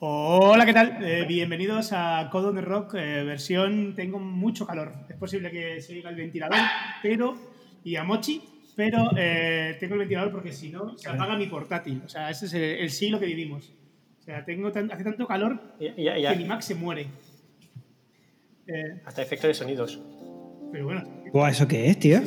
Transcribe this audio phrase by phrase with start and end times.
[0.00, 0.98] Hola, ¿qué tal?
[1.02, 4.92] Eh, bienvenidos a Code on the Rock, eh, versión Tengo mucho calor.
[5.08, 6.58] Es posible que se diga el ventilador,
[7.02, 7.36] pero.
[7.84, 8.42] y a Mochi,
[8.76, 12.02] pero eh, tengo el ventilador porque si no, se apaga mi portátil.
[12.04, 13.72] O sea, ese es el, el siglo que vivimos.
[14.20, 17.06] O sea, tengo tan- hace tanto calor Y- y- y- que mi Mac se muere.
[18.66, 19.98] Eh, hasta efecto de sonidos.
[20.70, 21.02] pero bueno,
[21.32, 22.20] Buah, ¿eso qué es, tío?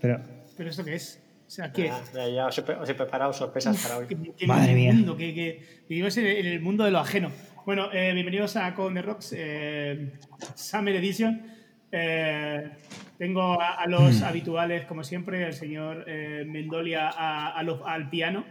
[0.00, 0.20] Pero,
[0.56, 1.22] ¿pero esto qué es?
[1.54, 1.88] O sea, ¿qué?
[2.12, 4.06] Ya, ya, os, he, pre- os he preparado sorpresas para hoy.
[4.08, 4.92] que, que Madre mía.
[4.92, 7.30] mundo, que, que vivimos en el, mundo de lo ajeno.
[7.64, 10.14] Bueno, eh, bienvenidos a Con the Rocks eh,
[10.56, 11.46] Summer Edition.
[11.92, 12.70] Eh,
[13.18, 14.24] tengo a, a los Hmm.
[14.24, 18.44] habituales, como siempre, el señor eh, Mendolia a- a lo- al piano.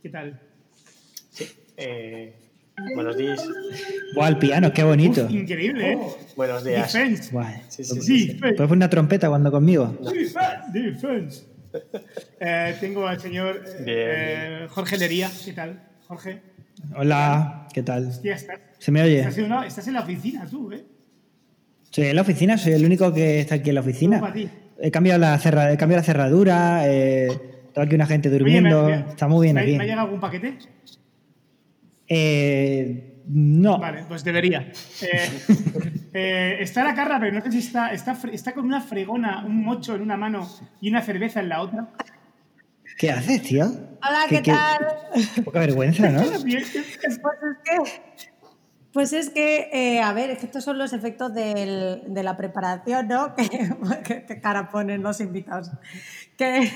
[0.00, 0.40] ¿Qué tal?
[1.30, 1.48] Sí.
[1.76, 2.32] eh,
[2.94, 3.44] buenos días.
[4.14, 5.24] buah, el piano, qué bonito.
[5.24, 5.98] Uf, increíble, ¿eh?
[6.36, 6.92] Buenos días.
[6.92, 7.32] Defense.
[7.32, 7.54] Buah.
[7.68, 8.26] Sí, sí, sí, Sí, sí.
[8.26, 8.38] defense.
[8.54, 9.98] ¿Puedes poner una trompeta cuando conmigo?
[10.72, 11.52] Defense.
[12.40, 15.30] Eh, tengo al señor eh, Bien, eh, Jorge Lería.
[15.44, 16.40] ¿Qué tal, Jorge?
[16.96, 18.08] Hola, ¿qué tal?
[18.08, 19.20] Hostia, estás, ¿Se me oye?
[19.20, 20.84] estás en, una- estás en la oficina tú, ¿eh?
[21.84, 24.20] Estoy en la oficina, soy el único que está aquí en la oficina.
[24.20, 24.48] Para ti.
[24.80, 27.28] He cambiado la, cerra- he cambiado la cerradura, eh,
[27.72, 28.86] tengo aquí una gente durmiendo.
[28.86, 29.76] Oye, me- me- está muy bien ¿me, aquí.
[29.76, 30.58] ¿Me ha llegado algún paquete?
[32.08, 33.78] Eh, no.
[33.78, 34.70] Vale, pues debería.
[35.02, 35.30] Eh,
[36.12, 39.64] eh, está la carra, pero no sé si está, está, está con una fregona, un
[39.64, 40.48] mocho en una mano
[40.80, 41.88] y una cerveza en la otra.
[42.98, 43.64] ¿Qué haces, tío?
[43.64, 44.86] Hola, ¿qué, tal?
[45.44, 46.22] Poca vergüenza, ¿no?
[46.44, 46.88] Pues es
[47.64, 47.76] que,
[48.92, 52.36] pues es que eh, a ver, es que estos son los efectos del- de la
[52.36, 53.34] preparación, ¿no?
[53.36, 53.48] Que,
[54.04, 55.70] que- que cara ponen los invitados.
[56.38, 56.70] Que,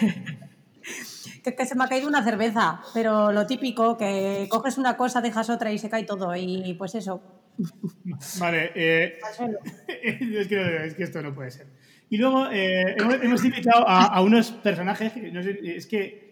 [1.44, 5.20] que, que se me ha caído una cerveza, pero lo típico, que coges una cosa,
[5.20, 6.34] dejas otra y se cae todo.
[6.36, 7.22] Y pues eso.
[8.38, 9.18] Vale, eh,
[10.02, 11.66] es, que, es que esto no puede ser.
[12.10, 16.28] Y luego eh, hemos, hemos invitado a, a unos personajes, no sé, es que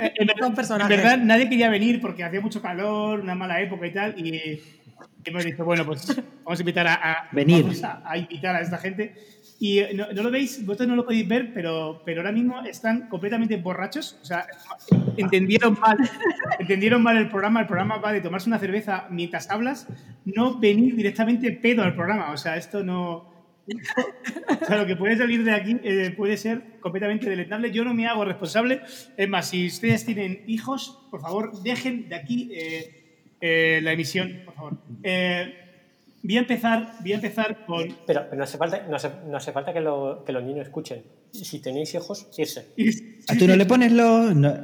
[0.00, 3.92] eh, en, en verdad nadie quería venir porque hacía mucho calor, una mala época y
[3.92, 4.62] tal, y
[5.24, 7.62] hemos dicho, bueno, pues vamos a invitar a, a- Venir.
[7.62, 9.14] vamos a, a invitar a esta gente.
[9.58, 12.62] Y eh, no, no lo veis, vosotros no lo podéis ver, pero, pero ahora mismo
[12.62, 14.18] están completamente borrachos.
[14.22, 14.46] O sea,
[15.18, 15.98] entendieron mal,
[16.58, 17.60] entendieron mal el programa.
[17.60, 19.86] El programa va de tomarse una cerveza mientras hablas,
[20.24, 22.30] no venir directamente pedo al programa.
[22.32, 23.28] O sea, esto no.
[24.62, 27.70] O sea, lo que puede salir de aquí eh, puede ser completamente deleznable.
[27.70, 28.80] Yo no me hago responsable.
[29.16, 32.99] Es más, si ustedes tienen hijos, por favor, dejen de aquí eh,
[33.40, 34.72] eh, la emisión, por favor.
[35.02, 35.54] Eh,
[36.22, 37.96] voy a empezar, voy a empezar con.
[38.06, 40.66] Pero, pero no, hace falta, no, hace, no hace falta que, lo- que los niños
[40.66, 41.02] escuchen.
[41.32, 42.66] Si tenéis hijos, irse.
[43.28, 44.54] ¿A tú no le pones los, no,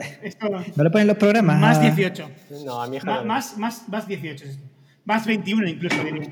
[0.77, 1.59] no le pones los programas?
[1.61, 2.29] más a- 18.
[2.65, 3.25] No, a mi hija no.
[3.25, 4.65] más, más, más 18 es esto.
[5.05, 6.29] Más 21 incluso, diría.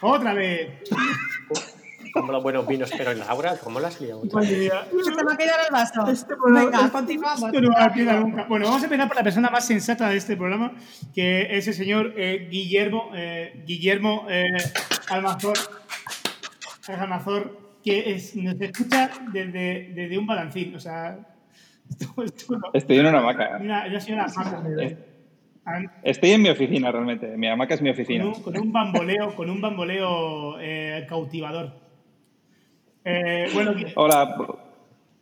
[0.00, 0.70] Otra vez.
[2.14, 4.14] Como los buenos vinos, pero en Laura, ¿cómo las mía.
[4.30, 6.06] Se me ha en el vaso.
[6.08, 7.42] Este programa- Venga, continuamos.
[7.42, 8.44] Esto no va a quedar nunca.
[8.48, 10.72] Bueno, vamos a empezar por la persona más sensata de este programa,
[11.12, 14.44] que es el señor eh, Guillermo, eh, Guillermo eh,
[15.10, 15.58] Almazor,
[16.86, 20.74] Almazor, que es, nos escucha desde, desde un balancín.
[20.76, 21.18] O sea,
[21.90, 23.58] esto, esto no- Estoy en una hamaca.
[23.60, 24.62] una, una señora maca.
[25.66, 27.36] An- Estoy en mi oficina realmente.
[27.36, 28.26] Mi hamaca es mi con oficina.
[28.26, 31.82] un, con un bamboleo, con un bamboleo eh, cautivador.
[33.04, 34.36] Eh, bueno, Hola.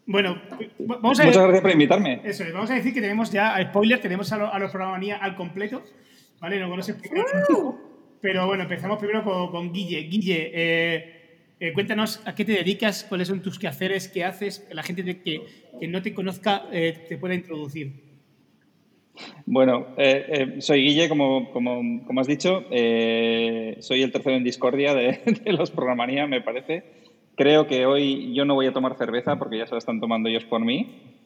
[0.07, 0.41] bueno,
[0.79, 2.21] vamos a Muchas gracias por invitarme.
[2.25, 5.17] Eso es, vamos a decir que tenemos ya, spoiler, tenemos a, lo- a los programanía
[5.17, 5.83] al completo,
[6.41, 6.65] ¿vale?
[6.65, 6.71] Un
[7.49, 7.81] poco.
[8.21, 10.03] Pero bueno, empezamos primero con, con Guille.
[10.03, 11.15] Guille, eh,
[11.59, 15.21] eh, cuéntanos a qué te dedicas, cuáles son tus quehaceres, qué haces, la gente de-
[15.21, 15.41] que,
[15.81, 18.13] que no te conozca eh, te pueda introducir.
[19.45, 22.65] Bueno, eh, soy Guille, como, como, como has dicho.
[22.71, 27.02] Soy el tercero en discordia de, de los Programanía, me parece.
[27.37, 30.29] Creo que hoy yo no voy a tomar cerveza porque ya se la están tomando
[30.29, 31.19] ellos por mí.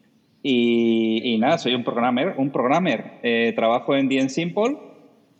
[0.43, 2.34] Y, nada, soy un programmer.
[2.37, 3.15] Un programmer.
[3.22, 4.77] Eh, trabajo en DN Simple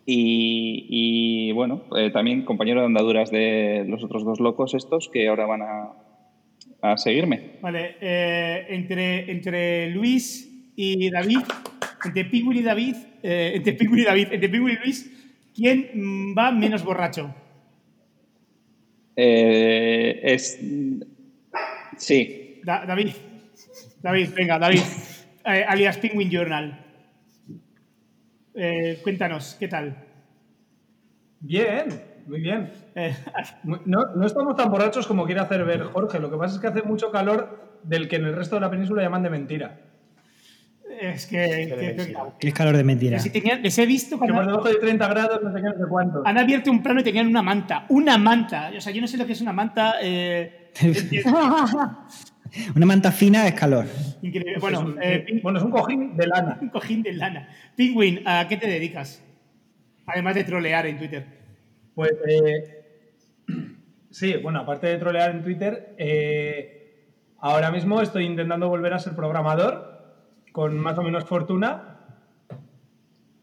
[0.09, 5.45] y, bueno, eh, también compañero de andaduras de los otros dos locos estos que ahora
[5.45, 5.91] van a,
[6.81, 7.57] a seguirme.
[7.61, 11.39] Vale, eh, entre, entre Luis y David,
[12.05, 16.51] entre Pingüin y David, eh, entre Pingüin y David, entre Pingüin y Luis, ¿quién va
[16.51, 17.33] menos borracho?
[19.19, 20.59] Eh, es.
[21.97, 22.61] Sí.
[22.63, 23.09] Da- David,
[24.03, 24.81] David, venga, David,
[25.45, 26.85] eh, alias Penguin Journal.
[28.53, 29.95] Eh, cuéntanos, ¿qué tal?
[31.39, 31.87] Bien,
[32.27, 32.71] muy bien.
[32.95, 33.15] Eh,
[33.63, 36.19] No, no estamos tan borrachos como quiere hacer ver Jorge.
[36.19, 38.69] Lo que pasa es que hace mucho calor del que en el resto de la
[38.69, 39.79] península llaman de mentira.
[40.99, 43.19] Es que, que- que- Que es calor de mentira.
[43.19, 45.73] si tenían- les he visto Que por debajo de 30 grados, no sé qué, no
[45.73, 46.23] sé cuánto.
[46.25, 48.71] han abierto un plano y tenían una manta, una manta.
[48.75, 49.95] O sea, yo no sé lo que es una manta.
[50.01, 50.71] eh,
[52.75, 53.85] Una manta fina es calor.
[54.21, 54.53] increíble.
[54.55, 56.57] Es Bueno, un, eh, Ping- bueno, es un cojín de lana.
[56.61, 57.49] un cojín de lana.
[57.75, 59.21] Penguin, ¿a qué te dedicas?
[60.05, 61.25] Además de trolear en Twitter.
[61.93, 62.85] Pues eh,
[64.11, 67.05] sí, bueno, aparte de trolear en Twitter, eh,
[67.39, 69.96] ahora mismo estoy intentando volver a ser programador
[70.57, 71.99] con más o menos fortuna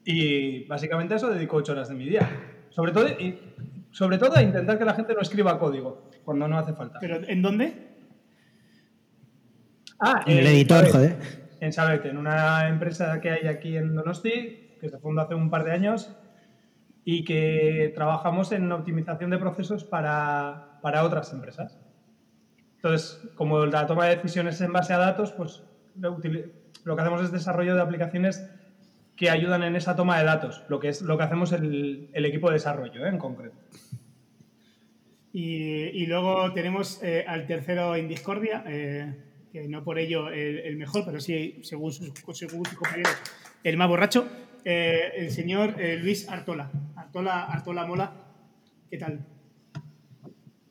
[0.04, 2.28] y básicamente a eso dedico ocho horas de mi día.
[2.70, 3.38] Sobre todo, y,
[3.92, 6.98] sobre todo a intentar que la gente no escriba código cuando no hace falta.
[6.98, 7.86] ¿Pero en dónde?
[10.00, 11.16] Ah, En el editor, joder.
[11.60, 15.50] En Sabet, en una empresa que hay aquí en Donosti, que se fundó hace un
[15.50, 16.10] par de años
[17.04, 21.78] y que trabajamos en optimización de procesos para, para otras empresas.
[22.74, 25.62] Entonces, como la toma de decisiones en base a datos, pues
[26.84, 28.48] lo, que hacemos es desarrollo de aplicaciones
[29.16, 32.24] que ayudan en esa toma de datos, lo que es lo que hacemos el, el
[32.24, 33.08] equipo de desarrollo ¿eh?
[33.08, 33.56] en concreto.
[35.32, 39.14] Y, y luego tenemos eh, al tercero en Discordia, eh,
[39.52, 43.16] que no por ello el, el mejor, pero sí, según sus, según sus compañeros,
[43.62, 44.28] el más borracho,
[44.64, 46.70] eh, el señor eh, Luis Artola.
[46.96, 47.44] Artola.
[47.44, 48.12] Artola Mola,
[48.90, 49.20] ¿qué tal?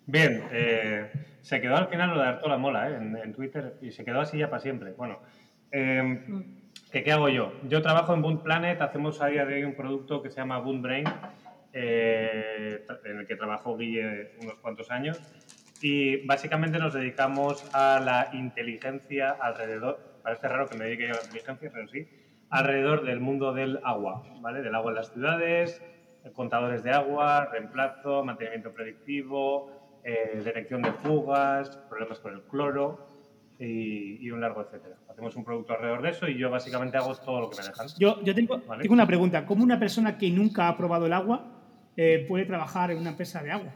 [0.05, 1.11] Bien, eh,
[1.41, 2.95] se quedó al final lo de Artola Mola ¿eh?
[2.95, 4.91] en, en Twitter y se quedó así ya para siempre.
[4.93, 5.19] Bueno,
[5.73, 6.19] eh,
[6.91, 7.51] ¿qué, qué hago yo?
[7.63, 10.59] Yo trabajo en Boon Planet, hacemos a día de hoy un producto que se llama
[10.59, 11.05] Boon Brain,
[11.73, 15.19] eh, en el que trabajó Guille unos cuantos años.
[15.81, 21.17] Y básicamente nos dedicamos a la inteligencia alrededor, parece raro que me dedique yo a
[21.17, 22.07] la inteligencia, pero sí,
[22.51, 24.61] alrededor del mundo del agua, ¿vale?
[24.61, 25.81] Del agua en las ciudades,
[26.33, 33.12] contadores de agua, reemplazo, mantenimiento predictivo, eh, detección de fugas, problemas con el cloro
[33.65, 34.95] y, y un largo etcétera.
[35.09, 37.87] Hacemos un producto alrededor de eso y yo básicamente hago todo lo que me dejan.
[37.97, 38.81] Yo, yo tengo, Vale.
[38.81, 39.45] tengo una pregunta.
[39.45, 41.45] ¿Cómo una persona que nunca ha probado el agua
[41.95, 43.73] eh, puede trabajar en una empresa de agua?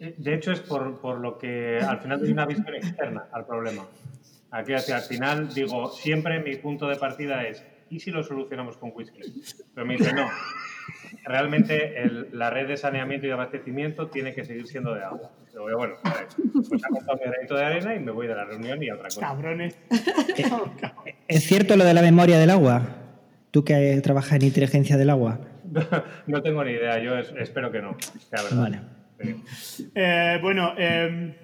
[0.00, 3.46] Eh, De hecho, es por, por lo que al final doy una visión externa al
[3.46, 3.86] problema.
[4.50, 8.76] Aquí, hacia al final, digo, siempre mi punto de partida es, ¿y si lo solucionamos
[8.78, 9.20] con whisky?
[9.74, 10.26] Pero me dice, no.
[11.24, 15.30] Realmente el- la red de saneamiento y de abastecimiento tiene que seguir siendo de agua.
[15.52, 15.94] Digo, bueno,
[16.68, 18.94] pues ha contado mi granito de arena y me voy de la reunión y a
[18.94, 19.20] otra cosa.
[19.20, 19.76] Cabrones.
[21.26, 22.82] ¿Es cierto lo de la memoria del agua?
[23.50, 25.40] Tú que trabajas en inteligencia del agua.
[26.26, 27.96] No tengo ni idea, yo es- espero que no.
[28.30, 28.58] sea verdad.
[28.62, 28.80] Vale.
[29.50, 29.90] Sí.
[29.94, 31.36] Eh, bueno, eh,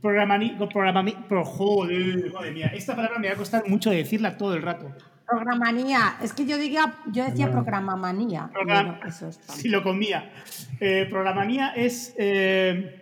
[0.00, 4.54] programani, programami, pro, joder, madre mía, esta palabra me va a costar mucho decirla todo
[4.54, 4.92] el rato.
[5.28, 6.16] Programanía.
[6.22, 8.50] Es que yo diría, yo decía programamanía.
[8.52, 10.30] Program- Bueno, eso es si lo comía.
[10.80, 12.14] Eh, programanía es.
[12.18, 12.94] eh,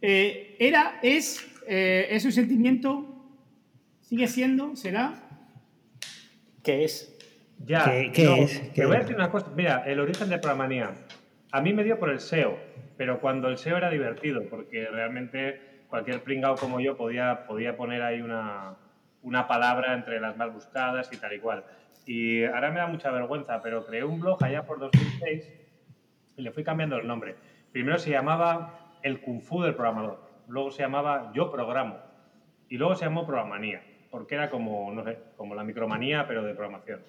[0.00, 3.26] eh, era, es, eh, es un sentimiento,
[4.02, 5.14] sigue siendo, será.
[6.62, 7.10] ¿Qué es?
[7.64, 8.60] Ya, ¿Qué- qué no, es?
[8.60, 9.48] Te ¿Qué voy a decir una cosa.
[9.56, 10.94] Mira, el origen de Programanía.
[11.52, 12.58] A mí me dio por el SEO,
[12.96, 18.02] pero cuando el SEO era divertido, porque realmente cualquier pringao como yo podía, podía poner
[18.02, 18.74] ahí una,
[19.24, 21.64] una palabra entre las más buscadas y tal y cual.
[22.06, 25.50] Y ahora me da mucha vergüenza, pero creé un blog allá por 2006
[26.36, 27.34] y le fui cambiando el nombre.
[27.72, 31.98] Primero se llamaba El Kung Fu del Programador, luego se llamaba Yo Programo
[32.68, 36.54] y luego se llamó Programanía, porque era como, no sé, como la micromanía, pero de
[36.54, 37.00] programación.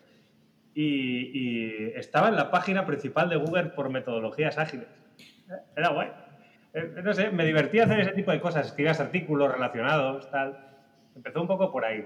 [0.74, 4.88] Y, estaba en la página principal de Google por metodologías ágiles.
[5.76, 6.10] Era guay.
[6.74, 10.75] Eh, No sé, me divertía hacer ese tipo de cosas, escribías artículos relacionados, tal.
[11.16, 12.06] Empezó un poco por ahí.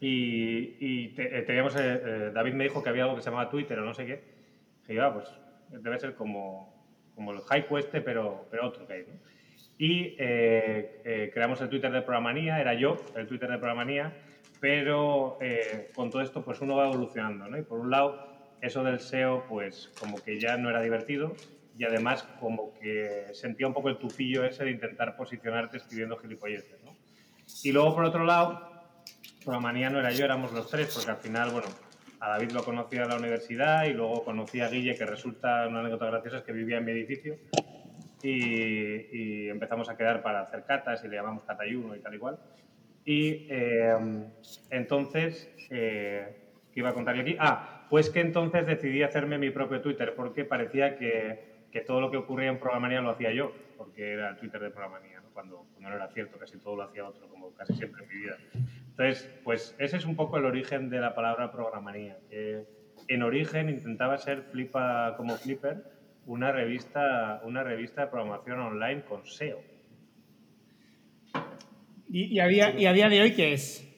[0.00, 3.30] Y, y te- eh, teníamos, eh, eh, David me dijo que había algo que se
[3.30, 4.24] llamaba Twitter o no sé qué.
[4.88, 6.74] Y yo, ah, pues debe ser como,
[7.14, 9.04] como el haiku este, pero, pero otro que hay.
[9.06, 9.14] ¿no?
[9.78, 14.16] Y eh, eh, creamos el Twitter de Programanía, era yo, el Twitter de Programanía,
[14.60, 17.58] pero eh, con todo esto pues uno va evolucionando, ¿no?
[17.58, 18.20] Y por un lado,
[18.60, 21.34] eso del SEO pues como que ya no era divertido
[21.76, 26.82] y además como que sentía un poco el tufillo ese de intentar posicionarte escribiendo gilipolleces,
[26.82, 26.87] ¿no?
[27.64, 28.68] Y luego por otro lado,
[29.44, 31.68] Programanía no era yo, éramos los tres, porque al final, bueno,
[32.20, 35.80] a David lo conocía en la universidad y luego conocí a Guille, que resulta una
[35.80, 37.36] anécdota graciosa, es que vivía en mi edificio
[38.22, 42.18] y, y empezamos a quedar para hacer catas y le llamamos catayuno y tal y
[42.18, 42.38] cual.
[43.04, 43.96] Y eh,
[44.70, 46.36] entonces, eh,
[46.72, 47.36] ¿qué iba a contar yo aquí?
[47.38, 52.10] Ah, pues que entonces decidí hacerme mi propio Twitter porque parecía que, que todo lo
[52.10, 55.17] que ocurría en Programanía lo hacía yo, porque era el Twitter de Programanía.
[55.38, 58.16] Cuando, cuando no era cierto, casi todo lo hacía otro, como casi siempre en mi
[58.22, 58.36] vida.
[58.90, 62.18] Entonces, pues ese es un poco el origen de la palabra Programanía.
[62.28, 62.66] que
[63.06, 65.84] en origen intentaba ser Flipa como Flipper,
[66.26, 69.60] una revista, una revista de programación online con SEO.
[72.08, 73.88] ¿Y, y, a día, ¿Y a día de hoy qué es?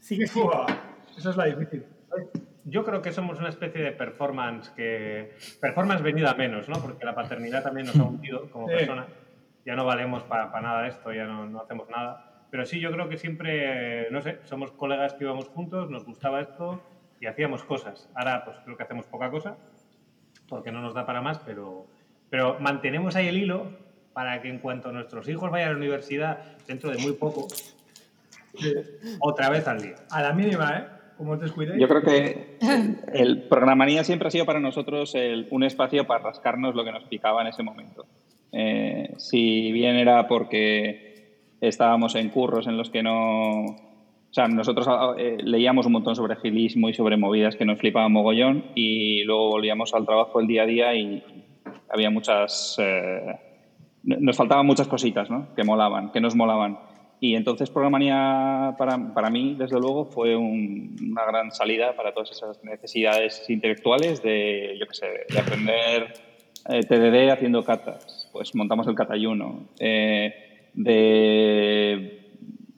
[0.00, 0.66] Sigue siendo.
[1.16, 1.86] Esa es la difícil.
[2.64, 5.34] Yo creo que somos una especie de performance que.
[5.60, 6.76] Performance venida a menos, ¿no?
[6.80, 8.74] Porque la paternidad también nos ha hundido como Sí.
[8.74, 9.06] persona.
[9.66, 12.46] Ya no valemos para nada de esto, ya no, no hacemos nada.
[12.50, 16.40] Pero sí, yo creo que siempre, no sé, somos colegas que íbamos juntos, nos gustaba
[16.40, 16.82] esto
[17.20, 18.08] y hacíamos cosas.
[18.14, 19.56] Ahora pues creo que hacemos poca cosa
[20.48, 21.86] porque no nos da para más, pero,
[22.30, 23.70] pero mantenemos ahí el hilo
[24.12, 27.48] para que en cuanto nuestros hijos vayan a la universidad dentro de muy poco,
[29.20, 29.96] otra vez al día.
[30.10, 30.86] A la mínima, ¿eh?
[31.16, 31.80] Como os descuidéis.
[31.80, 32.58] Yo creo que
[33.12, 37.04] el programanía siempre ha sido para nosotros el- un espacio para rascarnos lo que nos
[37.04, 38.06] picaba en ese momento.
[38.52, 43.64] Eh, si bien era porque estábamos en curros en los que no...
[43.64, 48.10] O sea, nosotros eh, leíamos un montón sobre agilismo y sobre movidas que nos flipaban
[48.12, 51.22] mogollón y luego volvíamos al trabajo el día a día y
[51.88, 52.76] había muchas...
[52.80, 53.36] eh,
[54.02, 55.54] nos faltaban muchas cositas, ¿no?
[55.54, 56.78] Que molaban, que nos molaban.
[57.26, 62.30] Y entonces Programanía para, para mí, desde luego, fue un- una gran salida para todas
[62.32, 66.12] esas necesidades intelectuales de, yo qué sé, de aprender
[66.68, 68.28] eh, TDD haciendo catas.
[68.30, 69.68] Pues montamos el catayuno.
[69.78, 70.34] Eh,
[70.74, 72.30] de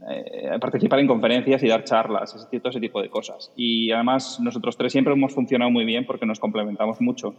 [0.08, 3.52] eh, participar en conferencias y dar charlas, todo ese tipo de cosas.
[3.56, 7.34] Y además nosotros tres siempre hemos funcionado muy bien porque nos complementamos mucho.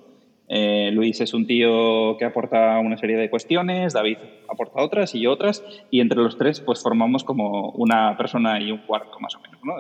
[0.50, 4.18] Eh, Luis es un tío que aporta una serie de cuestiones, David
[4.50, 8.72] aporta otras y yo otras, y entre los tres pues formamos como una persona y
[8.72, 9.60] un cuarto más o menos.
[9.64, 9.74] ¿no?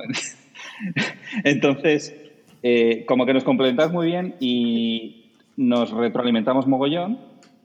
[1.43, 2.15] Entonces,
[2.63, 7.19] eh, como que nos complementamos muy bien y nos retroalimentamos mogollón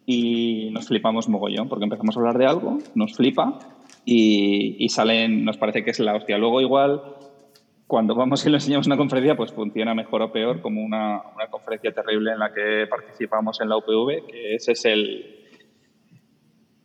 [0.06, 3.58] y nos flipamos mogollón porque empezamos a hablar de algo, nos flipa
[4.04, 6.38] y, y salen, nos parece que es la hostia.
[6.38, 7.02] Luego igual
[7.92, 11.20] cuando vamos y lo enseñamos en una conferencia, pues funciona mejor o peor, como una,
[11.34, 15.50] una conferencia terrible en la que participamos en la UPV, que ese es el,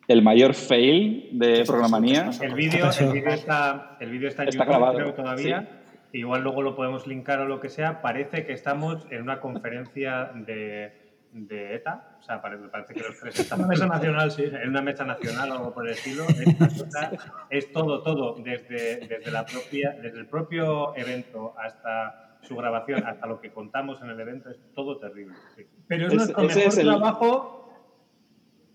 [0.09, 2.29] el mayor fail de programanía.
[2.41, 5.81] El vídeo está, el vídeo está en Está YouTube, grabado, creo, todavía.
[6.11, 8.01] Igual luego lo podemos linkar o lo que sea.
[8.01, 10.91] Parece que estamos en una conferencia de,
[11.33, 12.17] de ETA.
[12.19, 14.43] O sea, parece, parece que los tres estamos Una mesa nacional, sí.
[14.43, 16.25] en una mesa nacional o algo por el estilo.
[17.49, 23.25] Es todo, todo, desde, desde, la propia, desde el propio evento hasta su grabación, hasta
[23.27, 25.35] lo que contamos en el evento, es todo terrible.
[25.55, 25.65] sí.
[25.87, 27.73] Pero es, Es- nuestro ese mejor es el- trabajo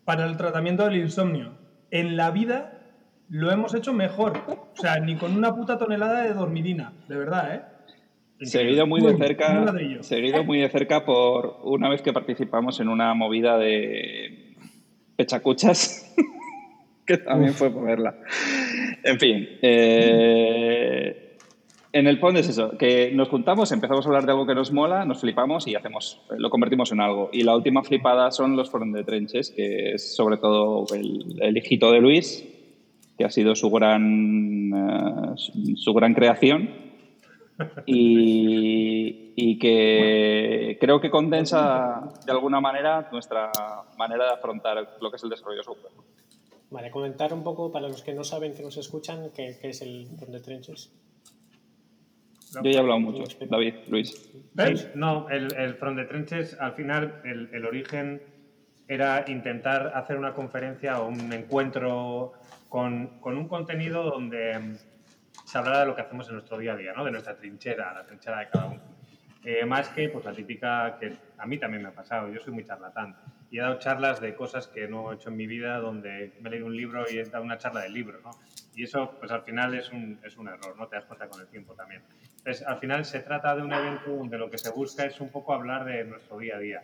[0.05, 1.53] para el tratamiento del insomnio.
[1.91, 2.79] En la vida
[3.29, 4.39] lo hemos hecho mejor.
[4.49, 7.63] O sea, ni con una puta tonelada de dormidina, de verdad, ¿eh?
[8.47, 9.73] Seguido muy de cerca,
[10.03, 14.55] seguido muy de cerca por una vez que participamos en una movida de
[15.17, 16.15] pechacuchas,
[17.07, 18.15] que también fue por verla.
[19.05, 21.37] En fin, eh,
[21.93, 24.73] en el fondo es eso, que nos juntamos, empezamos a hablar de algo que nos
[24.73, 27.29] mola, nos flipamos y hacemos, lo convertimos en algo.
[27.33, 31.57] Y la última flipada son los foros de trenches, que es sobre todo el, el
[31.57, 32.45] hijito de Luis,
[33.19, 36.82] que ha sido su gran, eh, su- su gran creación
[37.87, 43.51] y, y que creo que condensa de alguna manera nuestra
[43.97, 45.93] manera de afrontar lo que es el desarrollo software.
[46.71, 49.83] Vale, comentar un poco para los que no saben, que nos escuchan, qué, qué es
[49.83, 50.91] el Front de Trenches.
[52.55, 54.11] Yo ya he hablado mucho, David, Luis.
[54.11, 58.23] Sí, no, el, el Front de Trenches, al final, el, el origen
[58.89, 62.33] era intentar hacer una conferencia o un encuentro
[62.69, 64.77] con, con un contenido donde
[65.53, 67.05] se hablara de lo que hacemos en nuestro día a día, ¿no?
[67.05, 68.81] de nuestra trinchera, la trinchera de cada uno.
[69.45, 72.55] Eh, más que pues, la típica que a mí también me ha pasado, yo soy
[72.55, 73.15] muy charlatán
[73.51, 76.49] y he dado charlas de cosas que no he hecho en mi vida donde me
[76.49, 78.31] he leído un libro y he dado una charla del libro, ¿no?
[78.75, 80.89] Y eso, pues al final es un, es un error, ¿no?
[80.89, 82.01] Te das cuenta con el tiempo también.
[82.39, 85.29] Entonces, al final se trata de un evento donde lo que se busca es un
[85.29, 86.83] poco hablar de nuestro día a día,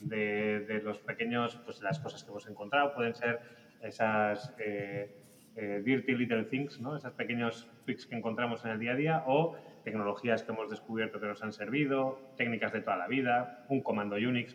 [0.00, 3.40] de, de los pequeños, pues las cosas que hemos encontrado, pueden ser
[3.80, 5.10] esas eh,
[5.56, 6.96] eh, dirty little things, ¿no?
[6.96, 11.20] Esos pequeños tweaks que encontramos en el día a día o tecnologías que hemos descubierto
[11.20, 14.54] que nos han servido, técnicas de toda la vida, un comando Unix.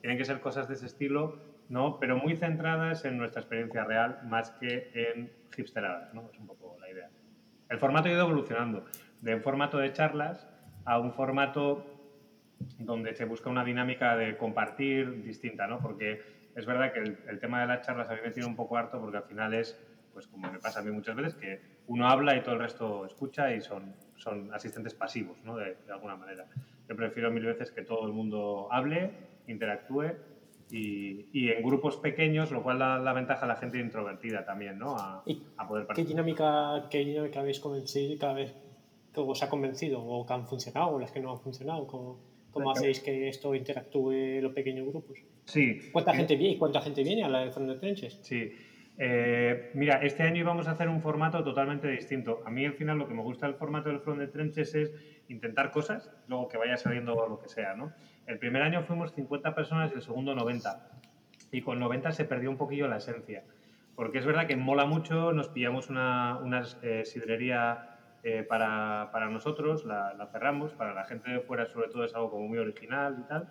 [0.00, 1.98] Tienen que ser cosas de ese estilo, ¿no?
[2.00, 6.28] Pero muy centradas en nuestra experiencia real más que en hipsteradas, ¿no?
[6.32, 7.10] Es un poco la idea.
[7.68, 8.84] El formato ha ido evolucionando
[9.20, 10.48] de un formato de charlas
[10.84, 11.84] a un formato
[12.78, 15.78] donde se busca una dinámica de compartir distinta, ¿no?
[15.80, 16.20] Porque
[16.58, 18.76] es verdad que el, el tema de las charlas a mí me tiene un poco
[18.76, 19.78] harto porque al final es,
[20.12, 23.06] pues como me pasa a mí muchas veces, que uno habla y todo el resto
[23.06, 25.56] escucha y son, son asistentes pasivos, ¿no?
[25.56, 26.46] De, de alguna manera.
[26.88, 29.10] Yo prefiero mil veces que todo el mundo hable,
[29.46, 30.14] interactúe
[30.70, 34.78] y, y en grupos pequeños, lo cual da la ventaja a la gente introvertida también,
[34.78, 34.96] ¿no?
[34.96, 36.08] A, ¿Y a poder ¿Qué participar.
[36.24, 38.52] dinámica, qué dinámica habéis convencido cada vez
[39.14, 41.86] que os ha convencido o que han funcionado o las que no han funcionado?
[41.86, 42.18] ¿Cómo,
[42.58, 45.18] cómo hacéis que esto interactúe los pequeños grupos?
[45.44, 45.78] Sí.
[45.92, 46.58] ¿Cuánta Eh, gente viene?
[46.58, 48.18] ¿Cuánta gente viene a la de Front de Trenches?
[48.22, 48.52] Sí.
[49.00, 52.42] Eh, mira, este año íbamos a hacer un formato totalmente distinto.
[52.44, 54.92] A mí al final lo que me gusta del formato del Front de Trenches es
[55.28, 57.92] intentar cosas, luego que vaya saliendo lo que sea, ¿no?
[58.26, 60.88] El primer año fuimos 50 personas y el segundo 90.
[61.52, 63.44] Y con 90 se perdió un poquillo la esencia.
[63.94, 69.28] Porque es verdad que mola mucho, nos pillamos una, una eh, sidrería eh, para, para,
[69.28, 72.58] nosotros, la, la, cerramos, para la gente de fuera sobre todo es algo como muy
[72.58, 73.48] original y tal,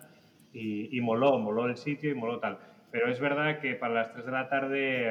[0.52, 2.58] y, y, moló, moló el sitio y moló tal.
[2.90, 5.08] Pero es verdad que para las 3 de la tarde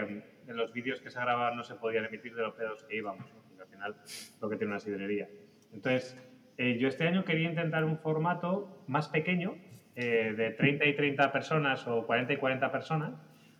[0.48, 3.26] en los vídeos que se grababan no se podían emitir de los pedos que íbamos,
[3.32, 3.62] ¿no?
[3.62, 3.96] al final
[4.42, 5.28] lo que tiene una sidrería.
[5.74, 6.18] Entonces,
[6.58, 9.56] eh, yo este año quería intentar un formato más pequeño,
[9.96, 13.14] eh, de 30 y 30 personas o 40 y 40 personas,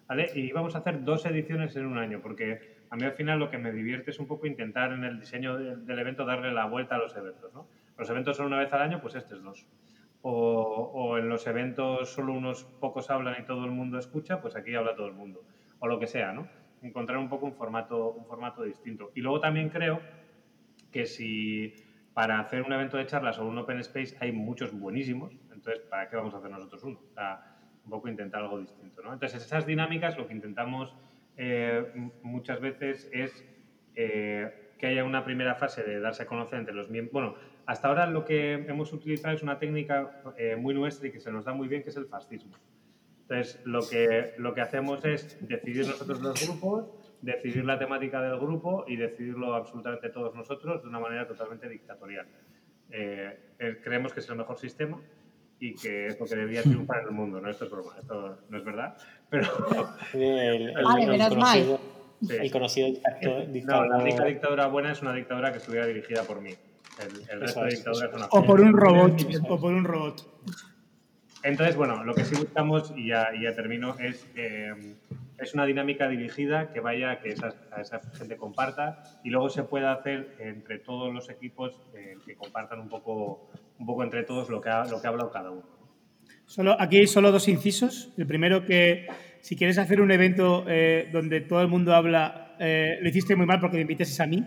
[0.08, 0.30] ¿vale?
[0.36, 3.50] Y íbamos a hacer dos ediciones en un año, porque a mí al final lo
[3.50, 6.96] que me divierte es un poco intentar en el diseño del, evento darle la vuelta
[6.96, 7.68] a los eventos, ¿no?
[7.98, 9.68] Los eventos son una vez al año, pues este es dos.
[10.22, 14.56] O, o, en los eventos solo unos pocos hablan y todo el mundo escucha, pues
[14.56, 15.44] aquí habla todo el mundo.
[15.80, 16.48] O lo que sea, ¿no?
[16.82, 19.12] Encontrar un poco un formato, un formato distinto.
[19.16, 20.02] Y luego también creo
[20.92, 21.74] que si
[22.14, 26.10] para hacer un evento de charlas o un open space hay muchos buenísimos, entonces ¿para
[26.10, 27.00] qué vamos a hacer nosotros uno?
[27.12, 27.40] O sea,
[27.84, 29.14] un poco intentar algo distinto, ¿no?
[29.14, 30.96] Entonces esas dinámicas lo que intentamos
[31.38, 33.46] eh, muchas veces es
[33.96, 37.14] eh, que haya una primera fase de darse a conocer entre los miembros.
[37.14, 41.20] Bueno, hasta ahora lo que hemos utilizado es una técnica eh, muy nuestra y que
[41.20, 42.52] se nos da muy bien, que es el fascismo.
[43.22, 46.86] Entonces, lo que, lo que hacemos es decidir nosotros los grupos,
[47.22, 52.28] decidir la temática del grupo y decidirlo absolutamente todos nosotros de una manera totalmente dictatorial.
[52.90, 53.38] Eh,
[53.84, 55.02] creemos que es el mejor sistema
[55.60, 57.42] y que es lo que debería triunfar en el mundo.
[57.42, 57.50] ¿no?
[57.50, 58.98] Esto es broma, esto no es verdad,
[59.30, 59.48] pero...
[60.14, 61.80] El, el, vale, menos mal.
[62.22, 62.36] Sí.
[62.40, 63.48] El conocido dictador.
[63.64, 66.50] No, la única dictadura buena es una dictadura que estuviera dirigida por mí.
[66.50, 69.22] El, el resto de dictaduras son O por un robot.
[69.48, 70.26] O por un robot.
[71.44, 74.74] Entonces, bueno, lo que sí buscamos, y ya, y ya termino, es, eh,
[75.38, 79.50] es una dinámica dirigida que vaya a que esa, a esa gente comparta y luego
[79.50, 84.24] se pueda hacer entre todos los equipos eh, que compartan un poco, un poco entre
[84.24, 85.64] todos lo que ha, lo que ha hablado cada uno.
[86.46, 88.14] Solo, aquí hay solo dos incisos.
[88.18, 89.08] El primero que
[89.42, 93.46] si quieres hacer un evento eh, donde todo el mundo habla, eh, lo hiciste muy
[93.46, 94.44] mal porque me invites a mí,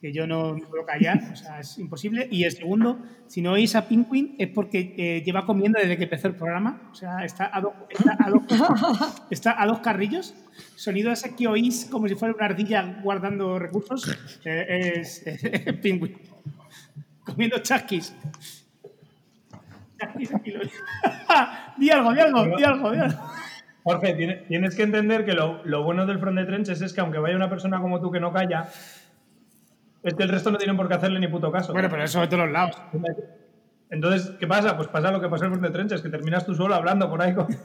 [0.00, 2.28] que yo no me puedo callar, o sea, es imposible.
[2.30, 6.04] Y el segundo, si no oís a Pinguin es porque eh, lleva comiendo desde que
[6.04, 8.42] empezó el programa, o sea, está a, do, está, a dos,
[9.30, 10.34] está a dos carrillos.
[10.74, 14.06] Sonido ese que oís como si fuera una ardilla guardando recursos,
[14.44, 15.64] eh, es, es, es.
[17.26, 18.14] Comiendo chasquis.
[19.98, 20.60] chasquis aquí lo...
[21.76, 23.20] di algo, di algo, di algo, di algo.
[23.86, 24.14] Jorge,
[24.48, 27.36] tienes que entender que lo, lo, bueno del front de trenches es que aunque vaya
[27.36, 28.68] una persona como tú que no calla,
[30.02, 31.72] es que el resto no tienen por qué hacerle ni puto caso.
[31.72, 32.76] Bueno, pero eso de todos los lados.
[33.88, 34.76] Entonces, ¿qué pasa?
[34.76, 37.08] Pues pasa lo que pasó en el front de trenches, que terminas tú solo hablando
[37.08, 37.46] por ahí con...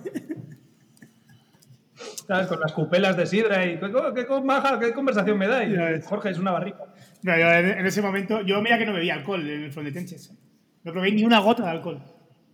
[2.27, 2.45] ¿Sabes?
[2.47, 5.63] Con las cupelas de sidra y ¿qué, qué, maja, qué conversación me da?
[5.63, 6.85] Y, Jorge, es una barrica.
[7.23, 9.87] No, yo en, en, ese momento, yo mira que no bebía alcohol en el front
[9.87, 10.33] de trenches.
[10.83, 12.01] No probé ni una gota de alcohol.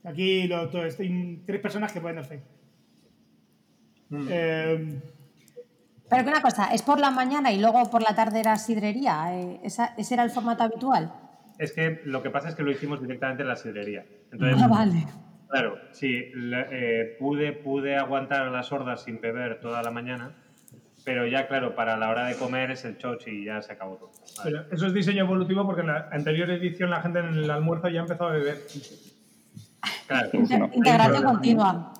[0.04, 2.42] Aquí lo, todo, estoy tres personas que pueden fe.
[4.10, 4.28] Mm.
[4.30, 5.02] Eh,
[6.10, 9.34] Pero que una cosa, ¿es por la mañana y luego por la tarde era sidrería?
[9.64, 11.14] ¿Esa, ¿Ese era el formato habitual?
[11.58, 14.06] Es que lo que pasa es que lo hicimos directamente en la sidrería.
[14.32, 15.06] Entonces, ah, vale.
[15.50, 20.36] Claro, sí, eh, pude, pude aguantar a las hordas sin beber toda la mañana,
[21.08, 23.96] pero ya, claro, para la hora de comer es el choch y ya se acabó
[23.96, 24.12] todo.
[24.40, 24.64] Vale.
[24.64, 27.88] Pero eso es diseño evolutivo porque en la anterior edición la gente en el almuerzo
[27.88, 28.58] ya empezó a beber.
[30.06, 30.30] Claro.
[30.74, 31.94] Integración continua.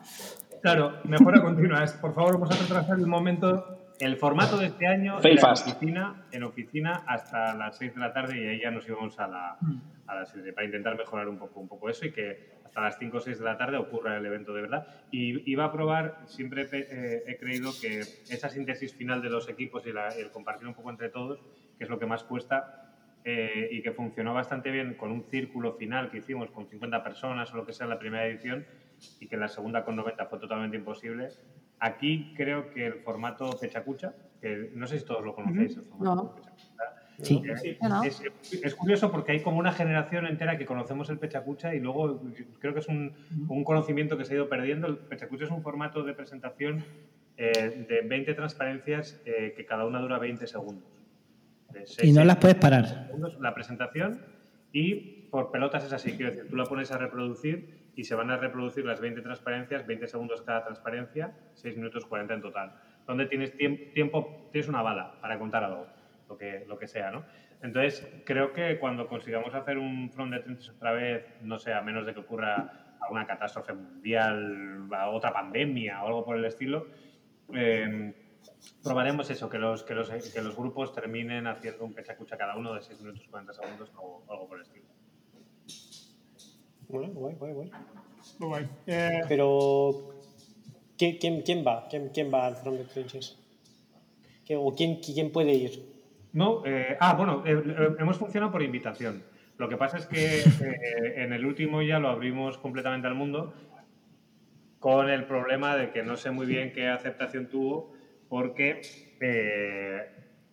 [0.62, 1.86] Claro, mejora continua.
[1.86, 3.94] Es, por favor, vamos a retrasar el momento.
[3.98, 8.12] El formato de este año era en oficina, en oficina hasta las 6 de la
[8.12, 9.58] tarde y ahí ya nos íbamos a la,
[10.06, 13.00] a la serie para intentar mejorar un poco, un poco eso y que hasta las
[13.00, 14.88] 5 o 6 de la tarde ocurra el evento de verdad.
[15.12, 19.86] Y iba a probar, siempre eh, he creído que esa síntesis final de los equipos
[19.88, 21.40] y la, el compartir un poco entre todos,
[21.78, 25.74] que es lo que más cuesta, eh, y que funcionó bastante bien con un círculo
[25.74, 28.66] final que hicimos con 50 personas o lo que sea en la primera edición
[29.20, 31.30] y que en la segunda con 90 fue totalmente imposible.
[31.80, 36.16] Aquí creo que el formato Pechacucha, que no sé si todos lo conocéis, el formato
[36.16, 36.47] no.
[37.22, 37.42] Sí.
[37.44, 38.22] eh, es,
[38.64, 42.22] es, curioso porque hay como una generación entera que conocemos el Pechacucha y luego
[42.60, 43.14] creo que es un,
[43.48, 44.88] un conocimiento que se ha ido perdiendo.
[44.88, 46.84] El Pechacucha es un formato de presentación
[47.40, 50.90] eh, de 20 transparencias eh, que cada una dura 20 segundos.
[52.02, 53.08] y no las puedes parar.
[53.08, 54.22] Segundos, la presentación
[54.72, 58.30] y por pelotas es así, quiero decir, tú la pones a reproducir y se van
[58.30, 62.76] a reproducir las 20 transparencias, 20 segundos cada transparencia, 6 minutos 40 en total.
[63.06, 65.88] Donde tienes tiemp tiempo, tienes una bala para contar algo,
[66.28, 67.26] lo que, lo que sea, ¿no?
[67.62, 71.82] Entonces, creo que cuando consigamos hacer un front de trenches otra vez, no sé, a
[71.82, 76.88] menos de que ocurra alguna catástrofe mundial, otra pandemia o algo por el estilo,
[77.54, 78.14] eh,
[78.84, 82.74] probaremos eso, que los, que, los, que los grupos terminen haciendo un pechacucha cada uno
[82.74, 84.86] de 6 minutos 40 segundos o algo por el estilo.
[86.88, 87.72] Bueno, guay, guay, guay.
[88.40, 88.70] Muy guay.
[88.86, 89.22] Eh...
[89.28, 90.22] Pero,
[90.98, 91.88] ¿quién, quién, quién va?
[91.90, 93.38] ¿Quién, ¿Quién va al front de trenches?
[94.56, 95.97] ¿O quién, quién puede ir?
[96.34, 99.24] No, eh, ah, bueno, eh, eh, hemos funcionado por invitación.
[99.58, 100.44] Lo que pasa es que
[101.16, 103.54] en el último ya lo abrimos completamente al mundo
[104.80, 107.92] con el problema de que no sé muy bien qué aceptación tuvo
[108.30, 108.82] porque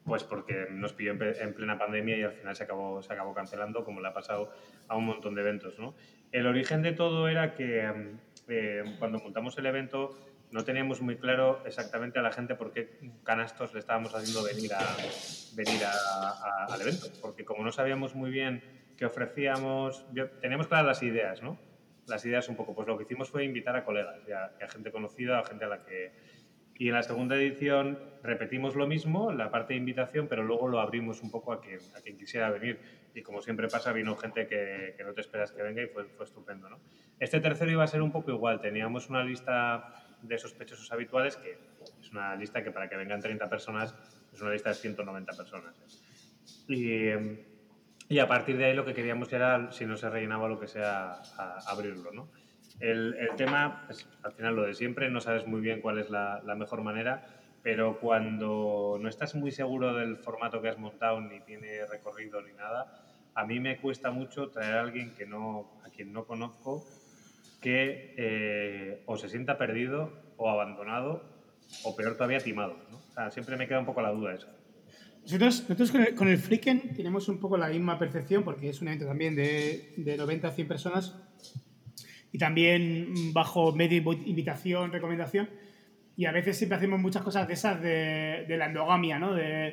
[0.06, 3.84] pues porque nos pilló en, plena pandemia y al final se acabó, se acabó cancelando,
[3.84, 4.50] como le ha pasado
[4.88, 5.78] a un montón de eventos.
[5.78, 5.94] ¿no?
[6.32, 8.16] El origen de todo era que
[8.98, 10.16] cuando montamos el evento
[10.54, 14.72] no teníamos muy claro exactamente a la gente por qué canastos le estábamos haciendo venir,
[14.72, 14.78] a,
[15.56, 15.80] venir
[16.68, 17.08] al evento.
[17.20, 18.62] Porque como no sabíamos muy bien
[18.96, 20.06] qué ofrecíamos,
[20.40, 21.58] teníamos claras las ideas, ¿no?
[22.06, 22.72] Las ideas un poco.
[22.72, 25.84] Pues lo que hicimos fue invitar a colegas, a, gente conocida, a gente a la
[25.84, 26.12] que
[26.76, 30.80] y en la segunda edición repetimos lo mismo, la parte de invitación, pero luego lo
[30.80, 32.80] abrimos un poco a quien, a quien quisiera venir.
[33.12, 36.04] Y como siempre pasa, vino gente que, que no te esperas que venga y fue,
[36.04, 36.68] fue estupendo.
[36.68, 36.78] ¿no?
[37.18, 38.60] Este tercero iba a ser un poco igual.
[38.60, 41.60] Teníamos una lista de sospechosos habituales, que
[42.00, 43.96] es una lista que para que vengan 30 personas
[44.32, 45.80] es una lista de 190 personas.
[46.66, 47.08] Y,
[48.08, 50.66] y a partir de ahí lo que queríamos era, si no se rellenaba lo que
[50.68, 52.12] sea, a- abrirlo.
[52.12, 52.30] ¿no?
[52.78, 56.10] El, el tema, pues, al final lo de siempre, no sabes muy bien cuál es
[56.10, 57.22] la, la mejor manera,
[57.62, 62.52] pero cuando no estás muy seguro del formato que has montado, ni tiene recorrido ni
[62.52, 62.88] nada,
[63.34, 66.84] a mí me cuesta mucho traer a alguien que no, a quien no conozco
[67.64, 71.24] que eh, o se sienta perdido o abandonado
[71.82, 72.76] o peor todavía timado.
[72.90, 72.98] ¿no?
[72.98, 74.48] O sea, siempre me queda un poco la duda eso.
[75.22, 78.88] Nosotros, nosotros con, el, con el tenemos un poco la misma percepción porque es un
[78.88, 81.16] evento también de, de 90 a 100 personas
[82.30, 85.48] y también bajo medio invitación, recomendación.
[86.18, 89.32] Y a veces siempre hacemos muchas cosas de esas de, de la endogamia, ¿no?
[89.32, 89.68] De,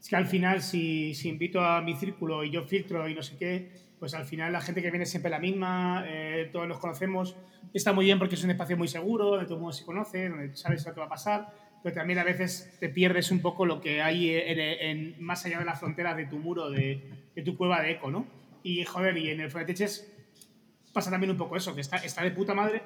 [0.00, 3.22] es que al final si, si invito a mi círculo y yo filtro y no
[3.22, 6.78] sé qué, pues al final la gente que viene siempre la misma, eh, todos nos
[6.78, 7.36] conocemos.
[7.72, 10.28] Está muy bien porque es un espacio muy seguro, donde todo el mundo se conoce,
[10.28, 11.52] donde sabes lo que va a pasar,
[11.82, 15.64] pero también a veces te pierdes un poco lo que hay en, más allá de
[15.64, 17.02] las fronteras de tu muro, de,
[17.44, 18.26] tu cueva de eco, ¿no?
[18.62, 20.10] Y joder, y en el Fueteches
[20.92, 22.82] pasa también un poco eso, que está, está de puta madre,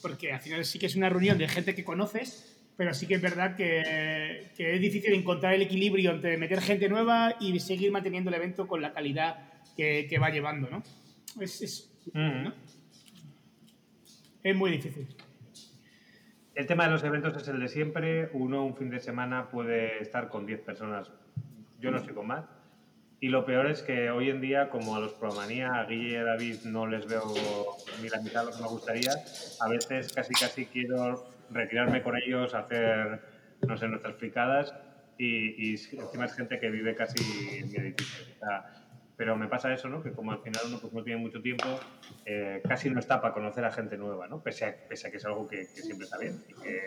[0.00, 3.14] porque al final sí que es una reunión de gente que conoces, pero sí que
[3.14, 7.92] es verdad que, que es difícil encontrar el equilibrio entre meter gente nueva y seguir
[7.92, 10.82] manteniendo el evento con la calidad que, que va llevando, ¿no?
[11.40, 12.52] Es, es, ¿no?
[14.42, 15.08] es muy difícil.
[16.54, 18.28] El tema de los eventos es el de siempre.
[18.34, 21.10] Uno un fin de semana puede estar con 10 personas.
[21.80, 22.44] Yo no estoy con más.
[23.20, 26.16] Y lo peor es que hoy en día, como a los Promanía, a Guille y
[26.16, 27.22] a David no les veo
[28.02, 29.12] ni la mitad de lo que me gustaría,
[29.60, 33.22] a veces casi casi quiero retirarme con ellos, hacer,
[33.66, 34.74] no sé, nuestras picadas
[35.18, 37.22] y, y encima es gente que vive casi
[37.58, 38.24] en mi edificio.
[38.34, 38.81] O sea,
[39.16, 40.02] pero me pasa eso, ¿no?
[40.02, 41.64] Que como al final uno pues, no tiene mucho tiempo,
[42.24, 44.42] eh, casi no está para conocer a gente nueva, ¿no?
[44.42, 46.80] Pese a, pese a que es algo que, que siempre está bien y que,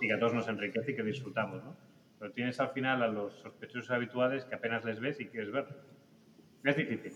[0.00, 1.76] y que a todos nos enriquece y que disfrutamos, ¿no?
[2.18, 5.76] Pero tienes al final a los sospechosos habituales que apenas les ves y quieres verlos.
[6.64, 7.12] Es difícil.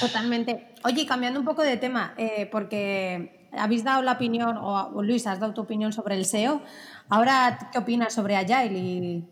[0.00, 0.74] Totalmente.
[0.84, 5.40] Oye, cambiando un poco de tema, eh, porque habéis dado la opinión, o Luis, has
[5.40, 6.62] dado tu opinión sobre el SEO.
[7.08, 9.28] Ahora, ¿qué opinas sobre Agile y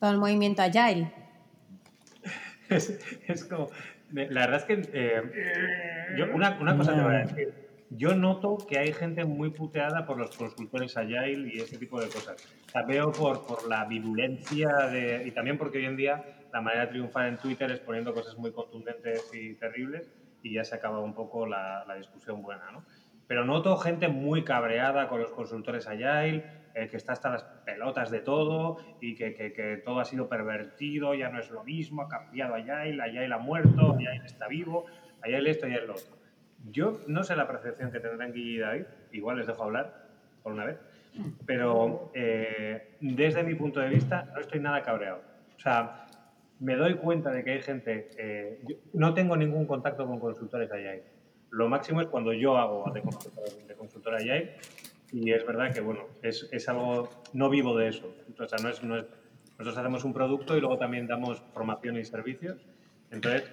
[0.00, 1.12] todo el movimiento Agile?
[2.70, 3.70] Es, es como.
[4.12, 4.90] La verdad es que.
[4.92, 5.22] eh,
[6.16, 7.54] yo, una, una cosa te voy a decir.
[7.90, 12.08] Yo noto que hay gente muy puteada por los consultores Agile y ese tipo de
[12.08, 12.36] cosas.
[12.70, 16.84] Sea, veo por, por la virulencia de, y también porque hoy en día la manera
[16.84, 20.10] de triunfar en Twitter es poniendo cosas muy contundentes y terribles
[20.42, 22.84] y ya se acaba un poco la, la discusión buena, ¿no?
[23.28, 28.10] Pero noto gente muy cabreada con los consultores Agile, eh, que está hasta las pelotas
[28.10, 32.02] de todo y que, que, que, todo ha sido pervertido, ya no es lo mismo,
[32.02, 34.86] ha cambiado Agile, Agile ha muerto, Agile está vivo,
[35.22, 36.16] Agile esto y Agile lo otro.
[36.70, 40.08] Yo no sé la percepción que tendrán Guille y David, igual les dejo hablar
[40.42, 40.78] por una vez,
[41.46, 45.20] pero eh, desde mi punto de vista no estoy nada cabreado.
[45.56, 46.06] O sea,
[46.60, 50.70] me doy cuenta de que hay gente, eh, yo no tengo ningún contacto con consultores
[50.72, 51.17] Agile.
[51.50, 54.54] Lo máximo es cuando yo hago de consultor, de consultor Agile
[55.12, 58.14] y es verdad que, bueno, es, es, algo, no vivo de eso.
[58.38, 59.06] O no es, no es,
[59.58, 62.58] nosotros hacemos un producto y luego también damos formación y servicios.
[63.10, 63.50] Entonces,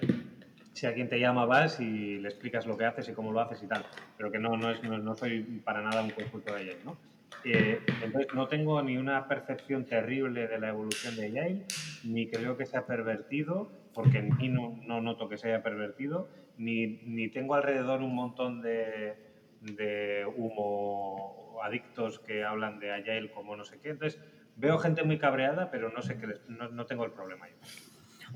[0.73, 3.63] si alguien te llama, vas y le explicas lo que haces y cómo lo haces
[3.63, 3.86] y tal.
[4.17, 6.97] Pero que no, no, es, no, soy para nada un consultor Agile, ¿no?
[7.45, 11.65] Eh, entonces, no tengo ni una percepción terrible de la evolución de Agile,
[12.03, 16.27] ni creo que sea pervertido, porque en mí no, no noto que se haya pervertido,
[16.58, 19.15] ni, ni tengo alrededor un montón de,
[19.62, 23.89] de humo adictos que hablan de Agile como no sé qué.
[23.89, 24.22] Entonces,
[24.56, 27.56] veo gente muy cabreada, pero no sé qué les, no, no, tengo el problema yo.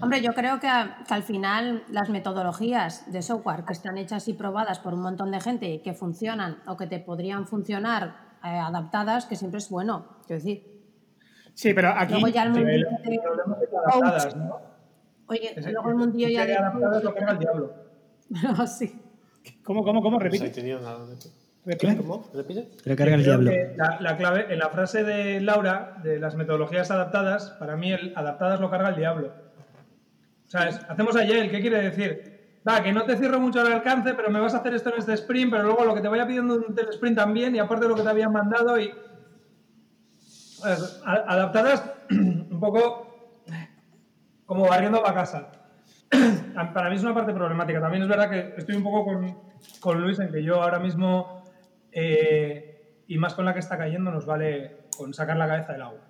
[0.01, 0.67] Hombre, yo creo que,
[1.08, 5.32] que, al final las metodologías de software que están hechas y probadas por un montón
[5.32, 9.69] de gente y que funcionan o que te podrían funcionar eh, adaptadas, que siempre es
[9.69, 10.79] bueno, quiero decir.
[11.53, 12.13] Sí, pero aquí.
[12.13, 14.62] Luego ya el mundillo de problema es que adaptadas, ¿no?
[15.27, 17.88] Oye, Ese- luego el mundillo ya que de adaptadas lo carga el diablo.
[18.57, 19.01] Ah, sí.
[19.63, 20.17] ¿Cómo, cómo, cómo?
[20.19, 20.51] No ha Repite.
[21.65, 21.97] Repite.
[21.97, 22.29] ¿Cómo?
[22.33, 22.69] ¿Repite?
[22.83, 23.51] Te lo carga el diablo.
[23.75, 28.13] La, la clave, en la frase de Laura, de las metodologías adaptadas, para mí el
[28.15, 29.33] adaptadas lo carga el diablo.
[30.47, 30.79] ¿Sabes?
[30.87, 32.23] Hacemos Agile, ¿qué quiere decir?
[32.67, 34.99] Va, que no te cierro mucho el alcance, pero me vas a hacer esto en
[34.99, 37.87] este sprint, pero luego lo que te vaya pidiendo en el sprint también, y aparte
[37.87, 38.91] lo que te habían mandado, y.
[41.05, 43.07] A- Adaptadas un poco
[44.45, 45.51] como barriendo para casa.
[46.73, 47.79] Para mí es una parte problemática.
[47.79, 49.37] También es verdad que estoy un poco con,
[49.79, 51.43] con Luis en que yo ahora mismo,
[51.91, 55.83] eh, y más con la que está cayendo, nos vale con sacar la cabeza del
[55.83, 56.01] agua.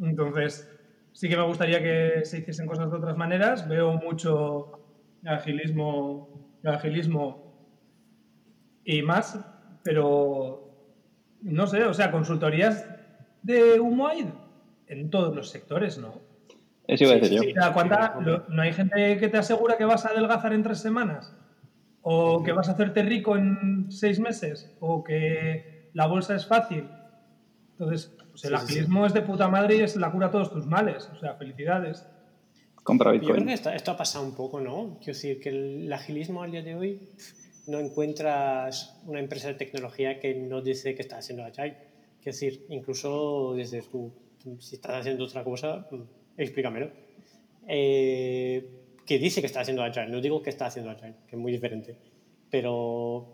[0.00, 0.70] Entonces,
[1.12, 3.68] sí que me gustaría que se hiciesen cosas de otras maneras.
[3.68, 4.84] Veo mucho
[5.24, 7.44] agilismo, agilismo
[8.84, 9.38] y más,
[9.82, 10.64] pero
[11.42, 12.86] no sé, o sea, consultorías
[13.42, 14.32] de humo hay
[14.86, 16.20] en todos los sectores, ¿no?
[16.86, 17.42] Eso iba a decir sí, yo.
[17.42, 17.50] sí.
[17.58, 20.62] O sea, ¿cuánta- lo- ¿No hay gente que te asegura que vas a adelgazar en
[20.62, 21.34] tres semanas?
[22.02, 24.70] ¿O que vas a hacerte rico en seis meses?
[24.80, 26.86] ¿O que la bolsa es fácil?
[27.72, 28.72] Entonces, pues el Sí, sí, sí.
[28.72, 31.08] agilismo es de puta madre y es la cura a todos tus males.
[31.14, 32.06] O sea, felicidades.
[32.82, 33.46] Compra Yo creo Bitcoin.
[33.46, 34.98] que esto, esto ha pasado un poco, ¿no?
[34.98, 37.00] Quiero decir que el agilismo al día de hoy
[37.66, 41.78] no encuentras una empresa de tecnología que no dice que está haciendo agile.
[42.22, 44.12] Quiero decir, incluso desde tu,
[44.60, 46.02] si estás haciendo otra cosa, mm,
[46.36, 46.90] explícamelo.
[47.66, 48.68] Eh,
[49.06, 51.52] que dice que está haciendo agile, no digo que está haciendo agile, que es muy
[51.52, 51.96] diferente.
[52.50, 53.26] Pero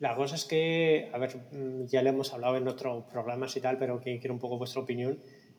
[0.00, 3.60] la cosa es que, a ver, mm, ya le hemos hablado en otros programas y
[3.60, 5.18] tal, pero que quiero un poco vuestra opinión.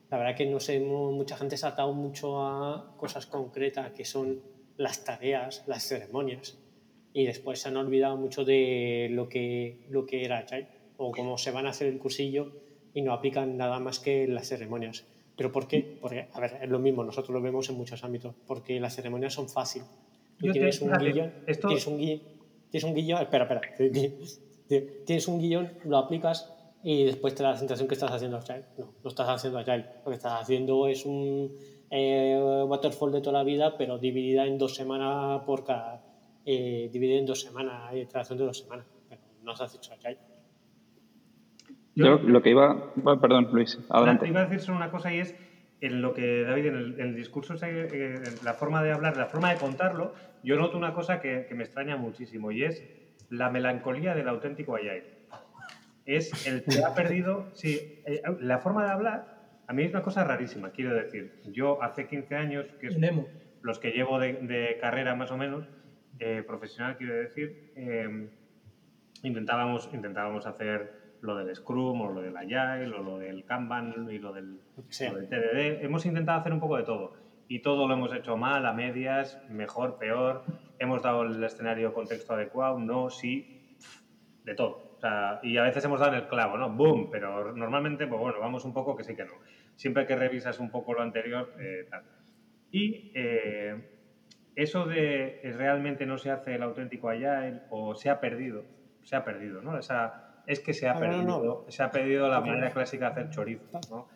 [0.09, 3.91] La verdad que no sé, mu- mucha gente se ha atado mucho a cosas concretas
[3.93, 4.41] que son
[4.77, 6.57] las tareas, las ceremonias,
[7.13, 11.37] y después se han olvidado mucho de lo que, lo que era Agile, o cómo
[11.37, 12.51] se van a hacer el cursillo
[12.93, 15.05] y no aplican nada más que las ceremonias.
[15.35, 15.97] ¿Pero por qué?
[15.99, 19.33] Porque, a ver, es lo mismo, nosotros lo vemos en muchos ámbitos, porque las ceremonias
[19.33, 19.87] son fáciles.
[20.37, 22.21] Tú Yo te- tienes un fíjate, guion, esto- tienes un guion,
[22.69, 23.61] tienes un guion, espera, espera,
[25.05, 28.65] tienes un guion, lo aplicas y después te da la sensación que estás haciendo Agile.
[28.77, 29.85] No, no estás haciendo Agile.
[30.03, 31.55] Lo que estás haciendo es un
[31.89, 36.03] eh, waterfall de toda la vida, pero dividida en dos semanas por cada.
[36.45, 38.85] Eh, dividida en dos semanas, iteración de dos semanas.
[39.07, 40.17] Pero no has hecho Agile.
[41.95, 42.91] Yo lo que iba...
[42.95, 44.27] bueno, perdón, Luis, adelante.
[44.27, 45.35] Iba a decir solo una cosa y es
[45.81, 49.17] en lo que David, en el, en el discurso, eh, en la forma de hablar,
[49.17, 52.83] la forma de contarlo, yo noto una cosa que, que me extraña muchísimo y es
[53.29, 55.03] la melancolía del auténtico Agile.
[56.05, 59.33] Es el que ha perdido, sí, eh, la forma de hablar,
[59.67, 61.41] a mí es una cosa rarísima, quiero decir.
[61.51, 62.97] Yo hace 15 años, que es
[63.61, 65.67] los que llevo de, de carrera más o menos,
[66.19, 68.29] eh, profesional quiero decir, eh,
[69.23, 74.19] intentábamos, intentábamos hacer lo del Scrum o lo del Agile o lo del Kanban y
[74.19, 75.83] lo del, lo del TDD.
[75.83, 77.13] Hemos intentado hacer un poco de todo
[77.47, 80.43] y todo lo hemos hecho mal, a medias, mejor, peor.
[80.79, 83.77] Hemos dado el escenario contexto adecuado, no, sí,
[84.43, 84.95] de todo.
[84.97, 86.69] O sea, y a veces hemos dado el clavo, ¿no?
[86.69, 87.09] ¡Boom!
[87.09, 89.33] Pero normalmente, pues bueno, vamos un poco que sí que no.
[89.75, 92.03] Siempre que revisas un poco lo anterior, eh, tal.
[92.69, 93.81] Y eh,
[94.55, 98.65] eso de realmente no se hace el auténtico Agile o se ha perdido,
[99.03, 99.77] se ha perdido, ¿no?
[99.77, 103.05] Esa, es que se ha Ah, no, no, perdido, se ha perdido la manera clásica
[103.05, 104.07] de hacer chorizo, ¿no?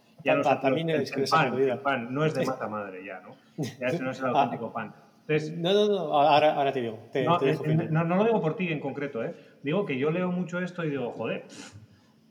[0.44, 1.74] Pa- también es que el pan, perdido.
[1.74, 3.38] el pan no es de masa madre ya, ¿no?
[3.80, 4.30] Ya ese no es el Ah.
[4.30, 4.94] auténtico pan.
[5.28, 7.08] Entonces, No, no, no, ahora, ahora te digo.
[7.12, 7.92] Te, no, te dejo eh, opinar.
[7.92, 9.36] no, no lo digo por ti en concreto, ¿eh?
[9.62, 11.46] Digo que yo leo mucho esto y digo, joder,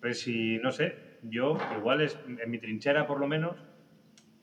[0.01, 3.65] pues si, no sé, yo igual es, en mi trinchera por lo menos,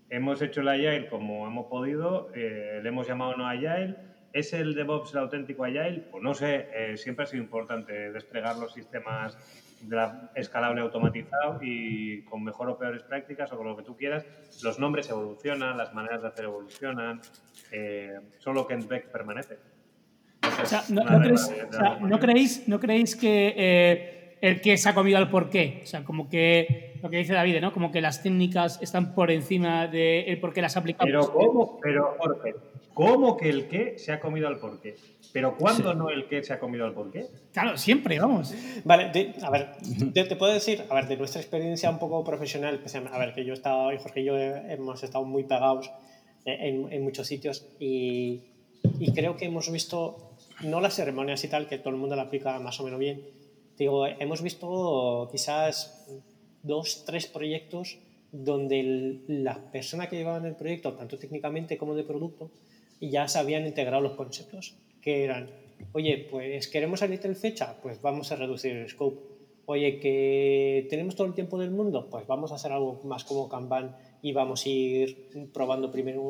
[0.09, 3.95] hemos hecho el Agile como hemos podido, eh, le hemos llamado no Agile,
[4.33, 6.05] ¿es el DevOps el auténtico Agile?
[6.11, 9.37] Pues no sé, eh, siempre ha sido importante desplegar los sistemas
[9.81, 13.95] de la- escalable automatizado y con mejor o peores prácticas o con lo que tú
[13.97, 14.25] quieras,
[14.63, 17.21] los nombres evolucionan, las maneras de hacer evolucionan,
[17.71, 19.57] eh, solo Kent Beck permanece.
[20.61, 21.97] O sea, no, creéis, o sea.
[21.99, 25.79] ¿no creéis, no creéis que eh, el que se ha comido al porqué?
[25.83, 27.71] O sea, como que lo que dice David, ¿no?
[27.71, 31.07] Como que las técnicas están por encima del por qué las aplicamos.
[31.09, 31.79] Pero ¿cómo?
[31.81, 32.53] Pero, Jorge,
[32.93, 34.95] ¿cómo que el qué se ha comido al porqué?
[35.31, 37.27] Pero ¿cuándo no el qué se ha comido al porqué?
[37.53, 38.53] Claro, siempre, vamos.
[38.83, 39.69] Vale, de- a ver,
[40.13, 43.33] te, te puedo decir, a ver, de nuestra experiencia un poco profesional, pues, a ver,
[43.33, 45.89] que yo he estado, y Jorge y yo hemos estado muy pegados
[46.45, 48.41] en, en muchos sitios y,
[48.99, 52.23] y creo que hemos visto, no las ceremonias y tal, que todo el mundo la
[52.23, 53.21] aplica más o menos bien,
[53.77, 56.05] digo, hemos visto quizás
[56.61, 57.97] dos, tres proyectos
[58.31, 62.49] donde el- la persona que llevaban el proyecto, tanto técnicamente como de producto,
[63.01, 65.49] ya se habían integrado los conceptos, que eran,
[65.91, 69.33] oye, pues queremos salir tal fecha, pues vamos a reducir el scope.
[69.65, 73.47] oye, que tenemos todo el tiempo del mundo, pues vamos a hacer algo más como
[73.47, 76.21] Kanban y vamos a ir probando primero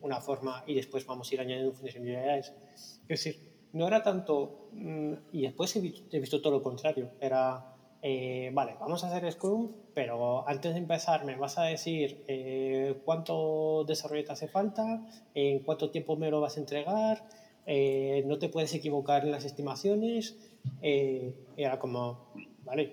[0.00, 2.54] una forma y después vamos a ir añadiendo funcionalidades.
[2.74, 3.36] Es decir,
[3.74, 9.02] no era tanto, mm, y después he visto, todo lo contrario, era, eh, vale, vamos
[9.02, 14.32] a hacer Scrum, pero antes de empezar me vas a decir eh, cuánto desarrollo te
[14.32, 17.26] hace falta, en cuánto tiempo me lo vas a entregar,
[17.66, 20.36] eh, no te puedes equivocar en las estimaciones.
[20.80, 22.32] era como,
[22.64, 22.92] vale,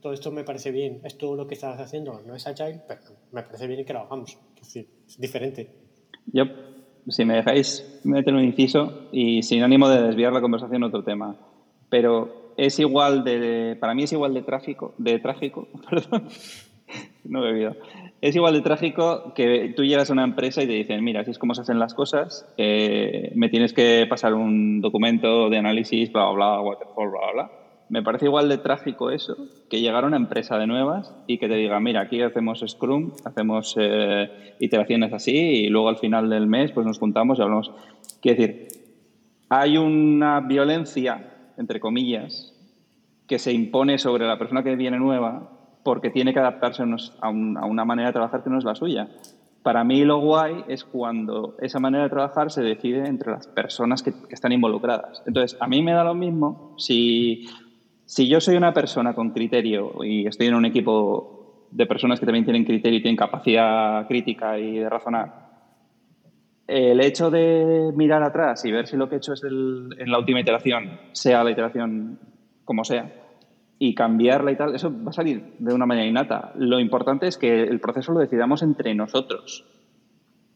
[0.00, 3.42] todo esto me parece bien, esto lo que estás haciendo no es agile, pero me
[3.44, 5.70] parece bien que lo hagamos, es, es diferente.
[6.32, 6.44] Yo,
[7.08, 11.02] si me dejáis meter un inciso y sin ánimo de desviar la conversación a otro
[11.04, 11.36] tema,
[11.88, 16.28] pero es igual de, para mí es igual de tráfico, de trágico, perdón,
[17.24, 17.76] no he bebido,
[18.20, 21.30] es igual de trágico que tú llegas a una empresa y te dicen, mira, así
[21.30, 26.12] es como se hacen las cosas, eh, me tienes que pasar un documento de análisis,
[26.12, 27.50] bla, bla, bla, waterfall, bla, bla,
[27.88, 29.36] me parece igual de trágico eso
[29.70, 33.12] que llegar a una empresa de nuevas y que te diga, mira, aquí hacemos Scrum,
[33.24, 37.70] hacemos eh, iteraciones así y luego al final del mes pues nos juntamos y hablamos.
[38.20, 38.68] Quiero decir,
[39.48, 42.52] hay una violencia, entre comillas,
[43.28, 45.52] que se impone sobre la persona que viene nueva
[45.84, 49.08] porque tiene que adaptarse a, una manera de trabajar que no es la suya.
[49.62, 54.02] Para mí lo guay es cuando esa manera de trabajar se decide entre las personas
[54.02, 55.22] que, que están involucradas.
[55.26, 57.46] Entonces, a mí me da lo mismo si
[58.06, 62.26] si yo soy una persona con criterio y estoy en un equipo de personas que
[62.26, 65.46] también tienen criterio y tienen capacidad crítica y de razonar,
[66.68, 70.18] el hecho de mirar atrás y ver si lo que he hecho es en la
[70.18, 72.18] última iteración, sea la iteración
[72.64, 73.12] como sea,
[73.78, 76.52] y cambiarla y tal, eso va a salir de una manera innata.
[76.56, 79.66] Lo importante es que el proceso lo decidamos entre nosotros,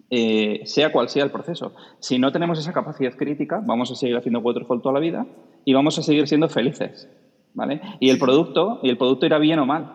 [0.09, 1.75] eh, sea cual sea el proceso.
[1.99, 5.27] Si no tenemos esa capacidad crítica, vamos a seguir haciendo waterfall toda la vida
[5.65, 7.09] y vamos a seguir siendo felices.
[7.55, 7.81] ¿Vale?
[8.01, 9.93] Y el producto, y el producto irá bien o mal,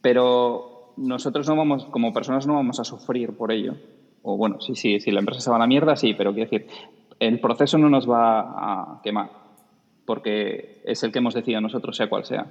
[0.00, 3.74] pero nosotros no vamos, como personas no vamos a sufrir por ello.
[4.22, 6.50] O bueno, sí, sí, si la empresa se va a la mierda, sí, pero quiero
[6.50, 6.66] decir,
[7.20, 9.30] el proceso no nos va a quemar,
[10.04, 12.46] porque es el que hemos decidido nosotros, sea cual sea.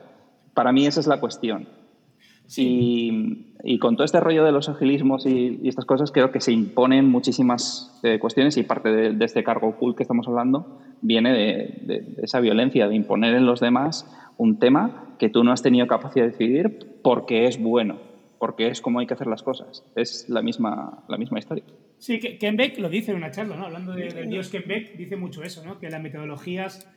[0.53, 1.67] Para mí esa es la cuestión.
[2.55, 7.09] Y, con todo este rollo de los agilismos y, estas cosas, creo que se imponen
[7.09, 12.39] muchísimas eh, cuestiones y parte de, este cargo cool que estamos hablando viene de, esa
[12.39, 16.31] violencia, de imponer en los demás un tema que tú no has tenido capacidad de
[16.31, 17.97] decidir porque es bueno,
[18.39, 19.83] porque es como hay que hacer las cosas.
[19.95, 21.63] Es la misma, la misma historia.
[21.97, 23.65] Sí, que Ken Beck lo dice en una charla, ¿no?
[23.65, 25.79] hablando del dios Ken Beck, dice mucho eso, ¿no?
[25.79, 26.87] que las metodologías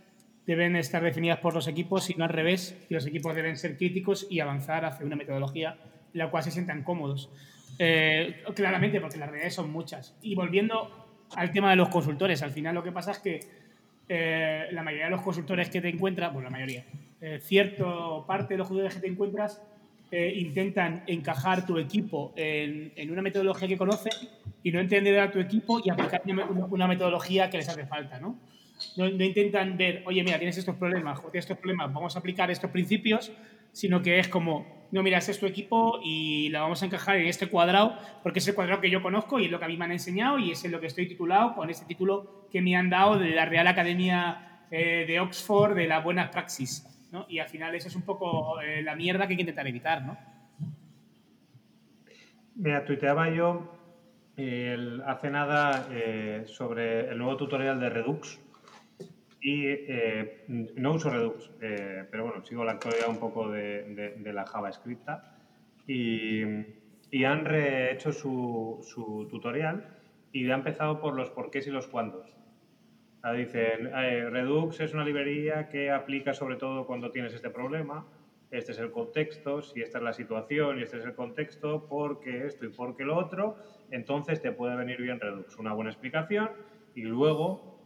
[0.47, 3.77] deben estar definidas por los equipos y no al revés, y los equipos deben ser
[3.77, 5.79] críticos y avanzar hacia una metodología
[6.13, 7.31] la cual se sientan cómodos.
[7.79, 10.17] Eh, claramente, porque las realidades son muchas.
[10.23, 13.41] Y volviendo al tema de los consultores, al final lo que pasa es que
[14.09, 16.85] eh, la mayoría de los consultores que te encuentras, bueno, la mayoría,
[17.21, 19.63] eh, cierto parte de los consultores que te encuentras
[20.11, 24.09] intentan encajar tu equipo en, una metodología que conoce
[24.63, 26.23] y no entender a tu equipo y aplicar
[26.71, 28.39] una metodología que les hace falta, ¿no?
[28.97, 32.51] No, intentan ver, oye, mira, tienes estos problemas, o tienes estos problemas, vamos a aplicar
[32.51, 33.33] estos principios,
[33.73, 37.17] sino que es como, no, mira, este es tu equipo y la vamos a encajar
[37.17, 39.69] en este cuadrado, porque es el cuadrado que yo conozco y es lo que a
[39.69, 42.63] mí me han enseñado y es en lo que estoy titulado con este título que
[42.63, 46.87] me han dado de la Real Academia eh, de Oxford de la buena praxis.
[47.13, 47.27] ¿no?
[47.29, 50.03] Y al final eso es un poco eh, la mierda que hay que intentar evitar.
[50.03, 50.17] ¿no?
[52.55, 53.75] Mira, tuiteaba yo
[55.05, 58.39] hace nada eh, sobre el nuevo tutorial de Redux,
[59.41, 60.45] y eh,
[60.77, 65.09] no uso Redux, eh, pero bueno, sigo la actualidad un poco de, la JavaScript.
[65.87, 66.43] Y,
[67.11, 69.97] y han rehecho su, tutorial
[70.33, 72.29] y ha empezado por los porqués y los cuándos.
[73.37, 78.07] dicen, eh, Redux es una librería que aplica sobre todo cuando tienes este problema,
[78.51, 82.47] este es el contexto, si esta es la situación y este es el contexto, porque
[82.47, 83.57] esto y porque lo otro,
[83.91, 85.57] entonces te puede venir bien Redux.
[85.59, 86.51] Una buena explicación
[86.95, 87.78] y luego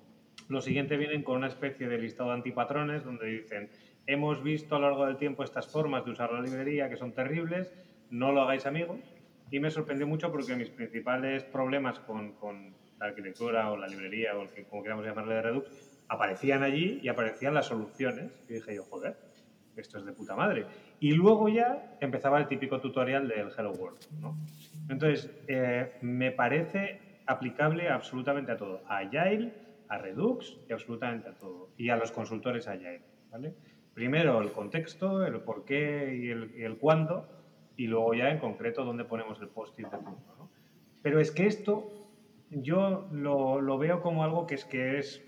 [0.48, 3.70] lo siguiente vienen con una especie de listado de antipatrones donde dicen,
[4.06, 7.12] hemos visto a lo largo del tiempo estas formas de usar la librería que son
[7.12, 7.72] terribles,
[8.10, 8.98] no lo hagáis amigos.
[9.50, 12.34] Y me sorprendió mucho porque mis principales problemas con,
[12.98, 15.70] la arquitectura o la librería o como queramos llamarle de Redux
[16.08, 18.30] aparecían allí y aparecían las soluciones.
[18.48, 19.16] Y dije yo, joder,
[19.76, 20.66] esto es de puta madre.
[21.00, 23.98] Y luego ya empezaba el típico tutorial del Hello World.
[24.88, 28.82] Entonces, eh, me parece aplicable absolutamente a todo.
[28.86, 29.52] A Agile,
[29.92, 31.68] a Redux y absolutamente a todo.
[31.76, 33.54] Y a los consultores Agile, ¿vale?
[33.92, 36.30] Primero el contexto, el por qué y
[36.62, 37.28] el, cuándo,
[37.76, 40.34] y luego ya en concreto dónde ponemos el post-it de punto.
[40.38, 40.50] ¿no?
[41.02, 41.90] Pero es que esto
[42.48, 45.22] yo lo, lo, veo como algo que es que es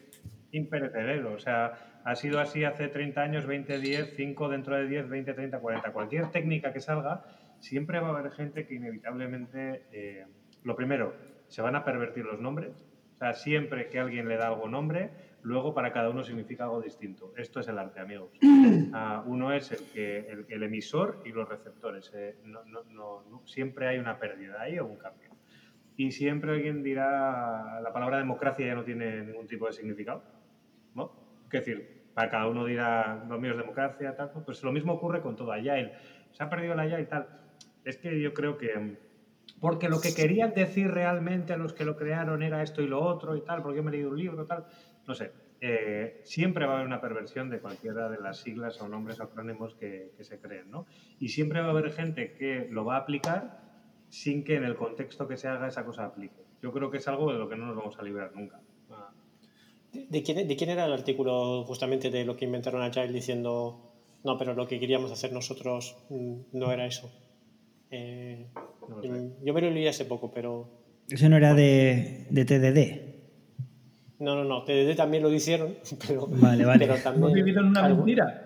[0.51, 1.35] imperecedero.
[1.35, 5.35] O sea, ha sido así hace 30 años, 20, 10, 5 dentro de 10, 20,
[5.35, 5.93] 30, 40.
[5.93, 7.25] Cualquier técnica que salga,
[7.61, 10.25] siempre va a haber gente que inevitablemente, eh,
[10.63, 11.15] lo primero,
[11.49, 12.87] se van a pervertir los nombres.
[13.15, 15.11] O sea, siempre que alguien le da algo nombre,
[15.43, 17.33] luego para cada uno significa algo distinto.
[17.37, 18.31] Esto es el arte, amigos.
[18.97, 22.13] Ah, uno es el, que, el, emisor y los receptores.
[22.15, 22.85] Eh, no, no,
[23.25, 25.31] no, siempre hay una pérdida ahí o un cambio.
[25.97, 30.23] Y siempre alguien dirá, la palabra democracia ya no tiene ningún tipo de significado.
[30.95, 31.11] ¿no?
[31.45, 34.31] Es decir, para cada uno dirá, lo mío es democracia, tal.
[34.45, 35.93] Pues lo mismo ocurre con todo Agile.
[36.31, 37.29] Se ha perdido la Agile y tal.
[37.85, 38.97] Es que yo creo que
[39.65, 43.03] porque lo que querían decir realmente a los que lo crearon era esto y lo
[43.03, 44.67] otro y tal, porque yo me he leído un libro y tal,
[45.07, 48.89] no sé, eh, siempre va a haber una perversión de cualquiera de las siglas o
[48.89, 50.85] nombres acrónimos que, que, se creen, ¿no?
[51.19, 53.63] Y siempre va a haber gente que lo va a aplicar
[54.11, 56.45] sin que en el contexto que se haga esa cosa aplique.
[56.61, 58.61] Yo creo que es algo de lo que no nos vamos a librar nunca.
[59.95, 63.95] ¿De quién, ¿De quién, era el artículo justamente de lo que inventaron Agile diciendo,
[64.25, 67.11] no, pero lo que queríamos hacer nosotros mm, no era eso?
[67.97, 68.47] Eh,
[69.43, 70.69] yo me lo leí hace poco, pero...
[71.09, 73.15] Eso no era de, de TDD.
[74.19, 74.65] No, no, no.
[74.65, 75.77] TDD también lo hicieron,
[76.07, 76.27] pero.
[76.27, 76.87] Vale, vale.
[76.87, 78.45] Pero también, ¿Hemos vivido en una mentira?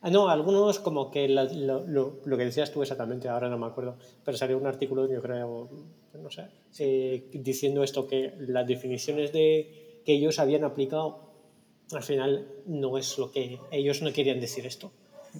[0.00, 1.44] Ah, no, algunos como que lo,
[1.86, 5.20] lo, lo, que decías tú exactamente, ahora no me acuerdo, pero salió un artículo, yo
[5.20, 5.68] creo,
[6.22, 6.44] no sé,
[6.78, 11.32] eh, diciendo esto, que las definiciones de, que ellos habían aplicado,
[11.92, 14.92] al final no es lo que ellos no querían decir esto.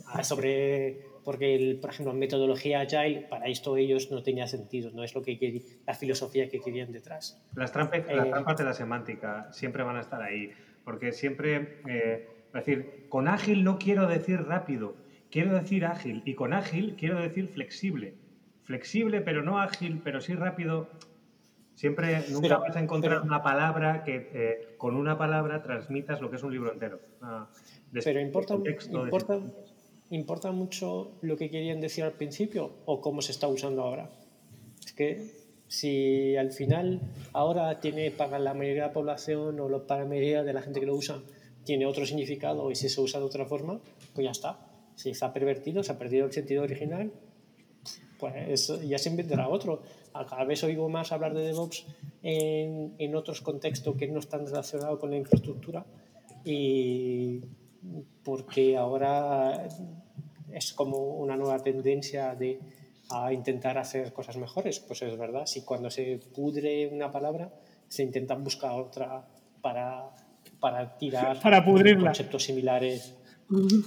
[0.07, 4.91] Ah, sobre porque, el, por ejemplo, en metodología Agile, para esto ellos no tenía sentido,
[4.95, 7.39] no es lo que la filosofía que querían detrás.
[7.55, 10.53] Las trampas, las eh, trampas de la semántica siempre van a estar ahí,
[10.85, 14.95] porque siempre, eh, es decir, con ágil no quiero decir rápido,
[15.31, 18.15] quiero decir ágil, y con ágil quiero decir flexible.
[18.63, 20.89] Flexible, pero no ágil, pero sí rápido.
[21.75, 26.37] Siempre, nunca vas a encontrar una palabra que eh, con una palabra transmitas lo que
[26.37, 27.01] es un libro entero.
[27.21, 27.51] Ah,
[27.93, 29.41] pero importa, importa,
[30.11, 34.11] ¿Importa mucho lo que querían decir al principio o cómo se está usando ahora?
[34.85, 35.39] Es que
[35.69, 37.01] si al final
[37.35, 40.81] ahora tiene para la mayoría de la población o para la mayoría de la gente
[40.81, 41.21] que lo usa
[41.65, 43.79] tiene otro significado y si se usa de otra forma,
[44.15, 44.59] pues ya está.
[44.95, 47.13] Si está pervertido, se ha perdido el sentido original,
[48.19, 49.83] pues ya se inventará otro.
[50.13, 51.85] Cada vez oigo más hablar de DevOps
[52.23, 55.85] en, en otros contextos que no están relacionados con la infraestructura
[56.45, 57.43] y
[58.25, 59.69] porque ahora
[60.53, 62.61] es como una nueva tendencia de
[63.11, 64.81] a intentar hacer cosas mejores.
[64.81, 67.53] Pues es verdad, si cuando se pudre una palabra,
[67.89, 69.27] se intenta buscar otra
[69.63, 70.11] para,
[70.61, 72.11] para tirar para pudrirla.
[72.11, 73.15] conceptos similares.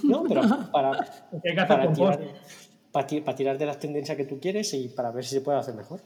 [0.02, 0.90] No, pero para,
[1.68, 2.20] para, tirar,
[2.90, 5.74] para, tirar de las tendencias que tú quieres y para ver si se puede hacer
[5.74, 6.00] mejor.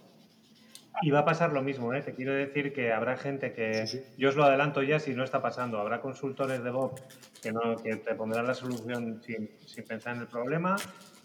[1.02, 2.00] Y va a pasar lo mismo, ¿eh?
[2.00, 3.84] te quiero decir que habrá gente que,
[4.16, 6.98] yo os lo adelanto ya si no está pasando, habrá consultores de Bob
[7.42, 10.76] que, no, que te pondrán la solución sin, sin, pensar en el problema,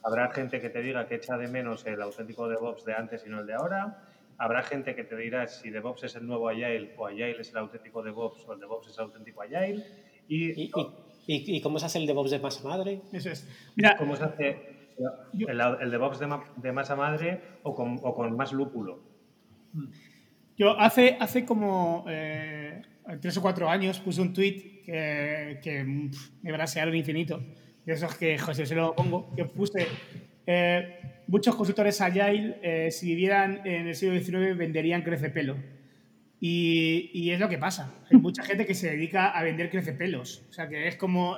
[0.04, 3.30] habrá gente que te diga que echa de menos el auténtico DevOps de antes y
[3.30, 4.04] no el de ahora,
[4.38, 7.58] habrá gente que te dirá si DevOps es el nuevo Agile o Agile es el
[7.58, 9.86] auténtico DevOps o el DevOps es el auténtico Agile.
[10.28, 10.72] ¿Y, y,
[11.28, 13.02] y, y cómo se hace el DevOps de masa madre?
[13.14, 13.48] Eso es.
[13.76, 14.92] Mira, ¿Cómo se hace
[15.48, 19.11] el, el DevOps de, de masa madre o con, o con más lúpulo?
[20.58, 22.82] Yo hace, hace como eh,
[23.20, 27.42] tres o cuatro años puse un tweet que, que me brasearon infinito.
[27.86, 29.34] De esos que, José, se lo pongo.
[29.36, 29.88] Que puse.
[30.46, 30.98] Eh,
[31.28, 35.58] muchos consultores Agile, eh, si vivieran en el siglo XIX, venderían crecepelo.
[36.40, 37.94] Y, y es lo que pasa.
[38.12, 40.46] Hay mucha gente que se dedica a vender crecepelos.
[40.50, 41.38] O sea, que es como.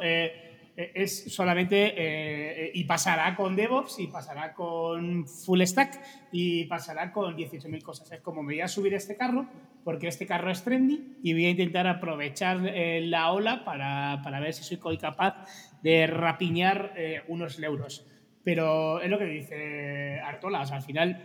[0.76, 6.02] Es solamente eh, y pasará con DevOps y pasará con Full Stack
[6.32, 8.12] y pasará con 18.000 cosas.
[8.12, 9.46] Es como me voy a subir este carro
[9.84, 14.40] porque este carro es trendy y voy a intentar aprovechar eh, la ola para, para,
[14.40, 15.46] ver si soy capaz
[15.84, 16.94] de rapiñar
[17.28, 18.08] unos euros.
[18.44, 21.24] Pero es lo que dice Artola, al final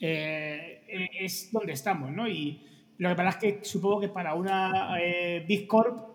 [0.00, 2.26] es donde estamos, ¿no?
[2.28, 2.62] Y
[2.98, 4.96] lo que pasa es que supongo que para una
[5.46, 6.07] Big Corp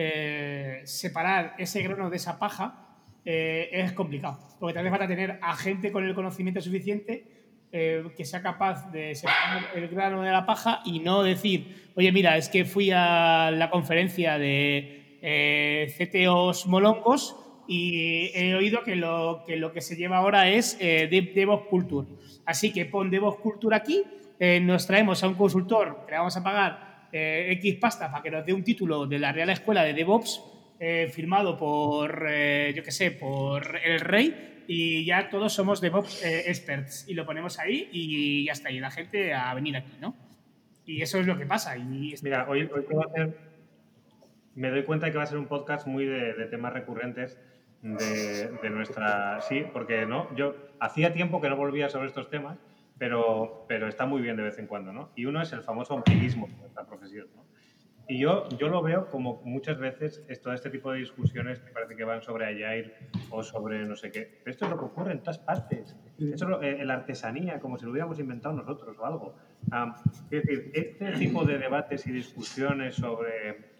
[0.00, 2.86] eh, separar ese grano de esa paja
[3.24, 7.24] eh, es complicado, porque vez falta tener a gente con el conocimiento suficiente
[7.72, 12.12] eh, que sea capaz de separar el grano de la paja y no decir, oye,
[12.12, 17.34] mira, es que fui a la conferencia de CTOs molongos
[17.66, 22.06] y he oído que lo que, se lleva ahora es DevOps Culture.
[22.46, 24.04] Así que pon DevOps Culture aquí,
[24.62, 28.30] nos traemos a un consultor que le vamos a pagar eh, X pasta para que
[28.30, 30.42] nos dé un título de la Real Escuela de DevOps
[30.80, 36.22] eh, firmado por, eh, yo qué sé, por el rey y ya todos somos DevOps
[36.24, 40.14] experts y lo ponemos ahí y ya está, y la gente a venir aquí, ¿no?
[40.84, 41.76] Y eso es lo que pasa.
[41.76, 43.48] Y Mira, hoy, hoy puedo hacer
[44.58, 47.38] me doy cuenta de que va a ser un podcast muy de, de temas recurrentes
[47.80, 49.40] de, de, nuestra...
[49.40, 52.58] Sí, porque no, yo hacía tiempo que no volvía sobre estos temas,
[52.98, 55.10] pero, pero está muy bien de vez en cuando, ¿no?
[55.14, 57.48] Y uno es el famoso ombliguismo de nuestra profesión, ¿no?
[58.10, 61.94] Y yo, yo lo veo como muchas veces todo este tipo de discusiones que parece
[61.94, 62.94] que van sobre Agile
[63.28, 64.40] o sobre no sé qué.
[64.46, 65.94] Esto es lo que ocurre en todas partes.
[66.18, 69.36] Esto es eh, la artesanía, como si lo hubiéramos inventado nosotros o algo.
[70.30, 73.76] es decir, este tipo de debates y discusiones sobre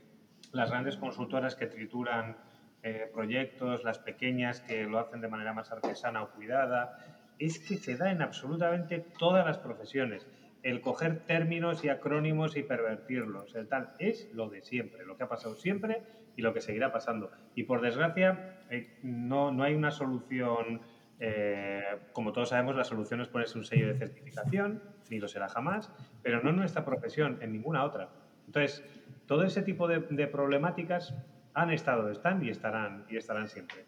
[0.53, 2.37] las grandes consultoras que trituran
[2.83, 6.99] eh, proyectos, las pequeñas que lo hacen de manera más artesana o cuidada,
[7.39, 10.27] es que se da en absolutamente todas las profesiones
[10.63, 13.55] el coger términos y acrónimos y pervertirlos.
[13.55, 16.03] El tal es lo de siempre, lo que ha pasado siempre
[16.37, 17.31] y lo que seguirá pasando.
[17.55, 20.81] Y por desgracia, eh, no, no hay una solución.
[21.21, 21.83] Eh,
[22.13, 25.93] como todos sabemos, la solución es ponerse un sello de certificación, ni lo será jamás,
[26.23, 28.09] pero no en nuestra profesión, en ninguna otra.
[28.47, 28.85] Entonces,
[29.27, 31.15] todo ese tipo de, problemáticas
[31.55, 33.85] han estado, están y estarán, y estarán siempre.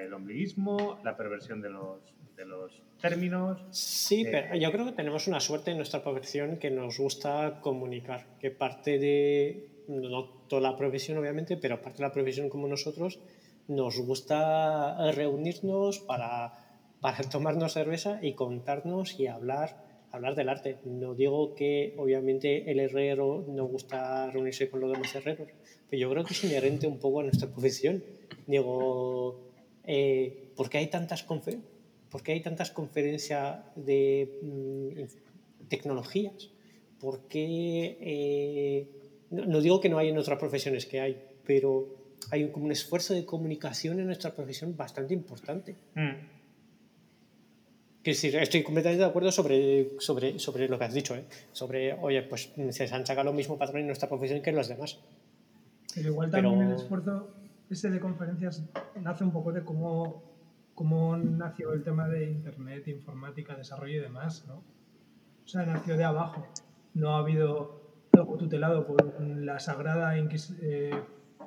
[0.00, 2.00] El ombliguismo, la perversión de los,
[2.38, 3.58] de los términos.
[3.70, 7.58] Sí, eh, pero yo creo que tenemos una suerte en nuestra profesión que nos gusta
[7.60, 12.68] comunicar, que parte de, no toda la profesión obviamente, pero parte de la profesión como
[12.68, 13.18] nosotros,
[13.66, 16.54] nos gusta reunirnos para,
[17.00, 20.78] para tomarnos cerveza y contarnos y hablar, hablar del arte.
[20.84, 25.48] No digo que obviamente el herrero no gusta reunirse con los demás herreros,
[25.90, 28.04] pero yo creo que es inherente un poco a nuestra profesión.
[28.46, 29.50] Digo,
[29.84, 31.77] eh, ¿por qué hay tantas conferencias?
[32.10, 36.50] ¿Por qué hay tantas conferencias de mm, tecnologías?
[37.00, 38.88] ¿Por qué, eh,
[39.30, 41.86] no, digo que no hay en otras profesiones que hay, pero
[42.30, 45.76] hay como un esfuerzo de comunicación en nuestra profesión bastante importante.
[45.94, 46.38] Mm.
[48.02, 51.24] Que sí, estoy completamente de acuerdo sobre, sobre, sobre lo que has dicho, ¿eh?
[51.52, 54.68] sobre, oye, pues se han sacado lo mismo patrón en nuestra profesión que en los
[54.68, 54.98] demás.
[55.94, 57.28] Pero igual también el esfuerzo
[57.70, 58.62] ese de conferencias
[59.02, 60.22] nace un poco de cómo
[60.78, 64.62] cómo nació el tema de Internet, informática, desarrollo y demás, ¿no?
[65.44, 66.46] O sea, nació de abajo.
[66.94, 71.02] No ha habido algo tutelado por la sagrada eh,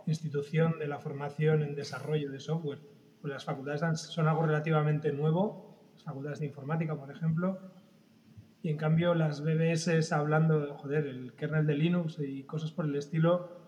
[0.05, 2.79] institución de la formación en desarrollo de software.
[3.21, 7.57] Pues las facultades son algo relativamente nuevo, las facultades de informática, por ejemplo,
[8.61, 12.84] y en cambio las BBS hablando de, joder, el kernel de Linux y cosas por
[12.84, 13.61] el estilo,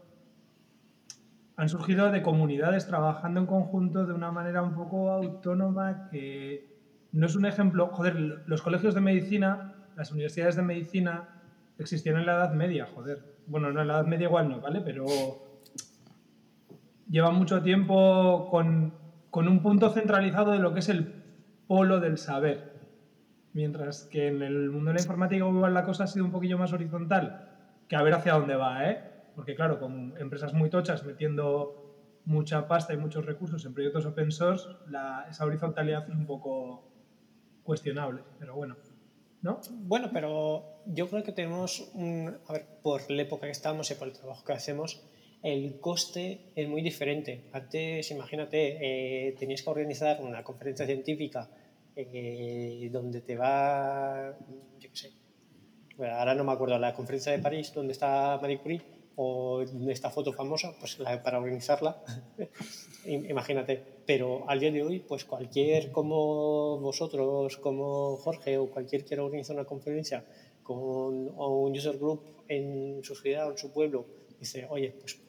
[1.55, 6.73] han surgido de comunidades trabajando en conjunto de una manera un poco autónoma que
[7.11, 7.87] no es un ejemplo.
[7.87, 11.29] Joder, los colegios de medicina, las universidades de medicina
[11.77, 13.23] existían en la Edad Media, joder.
[13.45, 14.81] Bueno, no en la Edad Media igual no, ¿vale?
[14.81, 15.05] Pero
[17.07, 18.93] llevan mucho tiempo con,
[19.29, 21.23] con un punto centralizado de lo que es el
[21.67, 22.73] polo del saber.
[23.53, 26.57] Mientras que en el mundo de la informática igual la cosa ha sido un poquillo
[26.57, 27.49] más horizontal,
[27.87, 29.12] que a ver hacia dónde va, ¿eh?
[29.35, 31.83] Porque claro, con empresas muy tochas metiendo
[32.25, 36.83] mucha pasta y muchos recursos en proyectos open source, la, esa horizontalidad es un poco
[37.63, 38.75] cuestionable, pero bueno.
[39.41, 39.59] ¿No?
[39.71, 43.95] Bueno, pero yo creo que tenemos, un, a ver, por la época que estamos y
[43.95, 45.03] por el trabajo que hacemos,
[45.41, 47.49] el coste es muy diferente.
[47.51, 51.49] Antes, imagínate, eh, tenías que organizar una conferencia científica
[51.93, 54.33] eh, donde te va,
[54.79, 55.11] yo qué sé,
[55.99, 58.81] ahora no me acuerdo, la conferencia de París donde está Marie Curie,
[59.15, 62.03] o esta foto famosa, pues para organizarla,
[63.05, 63.81] imagínate.
[64.05, 69.55] Pero al día de hoy, pues cualquier como vosotros, como Jorge o cualquier quiera organizar
[69.55, 70.25] una conferencia
[70.63, 74.05] con un user group en su ciudad o en su pueblo,
[74.39, 75.19] dice, oye, pues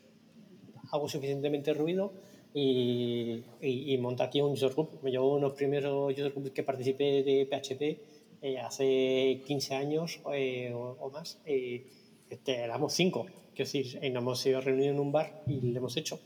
[0.90, 2.12] hago suficientemente ruido
[2.52, 5.00] y, y, monta aquí un user group.
[5.02, 10.72] Me llevo unos primeros user groups que participé de PHP eh, hace 15 años eh,
[10.74, 11.40] o, más.
[11.44, 11.86] Eh,
[12.30, 15.96] este, éramos cinco Quiero decir, nos hemos ido reunido en un bar y lo hemos
[15.96, 16.20] hecho,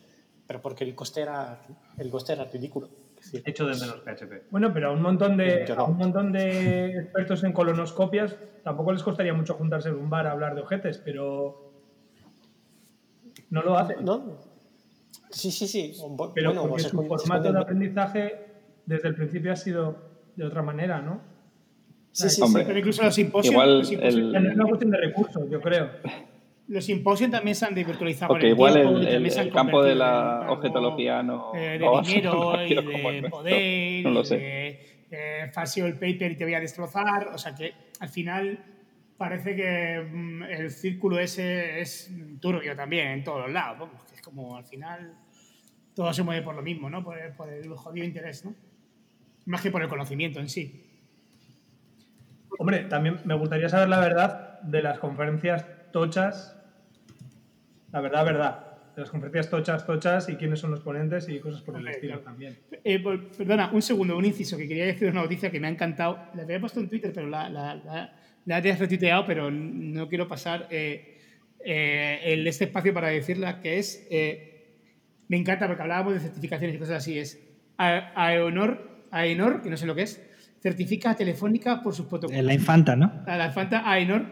[0.47, 1.61] pero porque el coste era,
[1.99, 2.89] el coste era ridículo.
[3.45, 4.51] Hecho de menos PHP.
[4.51, 9.35] Bueno, pero a un montón de, un montón de expertos en colonoscopias tampoco les costaría
[9.35, 11.73] mucho juntarse en un bar a hablar de ojetes, pero
[13.51, 14.05] no lo hacen.
[14.05, 14.39] ¿No?
[15.31, 15.95] Sí, sí, sí.
[16.35, 18.47] Pero bueno, porque su formato de aprendizaje
[18.87, 19.97] desde el principio ha sido
[20.37, 21.21] de otra manera, ¿no?
[22.13, 23.53] Sí, sí, sí, pero incluso los simposios.
[23.53, 25.91] Igual los es una cuestión de recursos, yo creo.
[26.69, 28.29] Los simposios también se han desvirtualizado.
[28.29, 31.55] Porque igual el, campo de la objetología no.
[31.55, 34.05] Eh, de dinero y de poder.
[34.05, 34.37] No lo sé.
[35.09, 37.29] De, falseo el paper y te voy a destrozar.
[37.29, 38.63] O sea que al final
[39.17, 43.79] parece que mm, el círculo ese es turbio también en todos los lados.
[43.79, 45.15] Vamos, que es como al final
[45.95, 47.03] todo se mueve por lo mismo, ¿no?
[47.03, 48.55] Por el, por el jodido interés, ¿no?
[49.47, 50.85] Más que por el conocimiento en sí.
[52.59, 56.58] Hombre, también me gustaría saber la verdad de las conferencias tochas
[57.93, 58.65] la verdad, verdad.
[58.95, 62.15] de las conferencias tochas, tochas y quiénes son los ponentes y cosas por el estilo
[62.15, 62.25] claro.
[62.25, 62.59] también.
[62.85, 65.71] Eh, por- perdona, un segundo, un inciso, que quería decir una noticia que me ha
[65.71, 66.19] encantado.
[66.35, 68.13] La había puesto en Twitter, pero la, la, la,
[68.45, 71.17] la he retuiteado, pero no quiero pasar eh,
[71.65, 74.75] eh, el, este espacio para decirla, que es, eh,
[75.29, 77.41] me encanta porque hablábamos de certificaciones y cosas así, es
[77.77, 80.21] A- Aenor, Aenor, que no sé lo que es,
[80.61, 82.37] certifica a Telefónica por sus protocolos.
[82.41, 83.23] En la infanta, ¿no?
[83.29, 84.27] A la infanta Aenor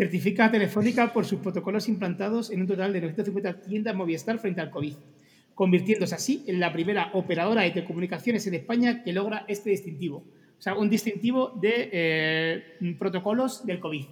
[0.00, 4.62] certifica a Telefónica por sus protocolos implantados en un total de 950 tiendas Movistar frente
[4.62, 4.94] al COVID,
[5.54, 10.24] convirtiéndose así en la primera operadora de telecomunicaciones en España que logra este distintivo.
[10.58, 14.06] O sea, un distintivo de eh, protocolos del COVID.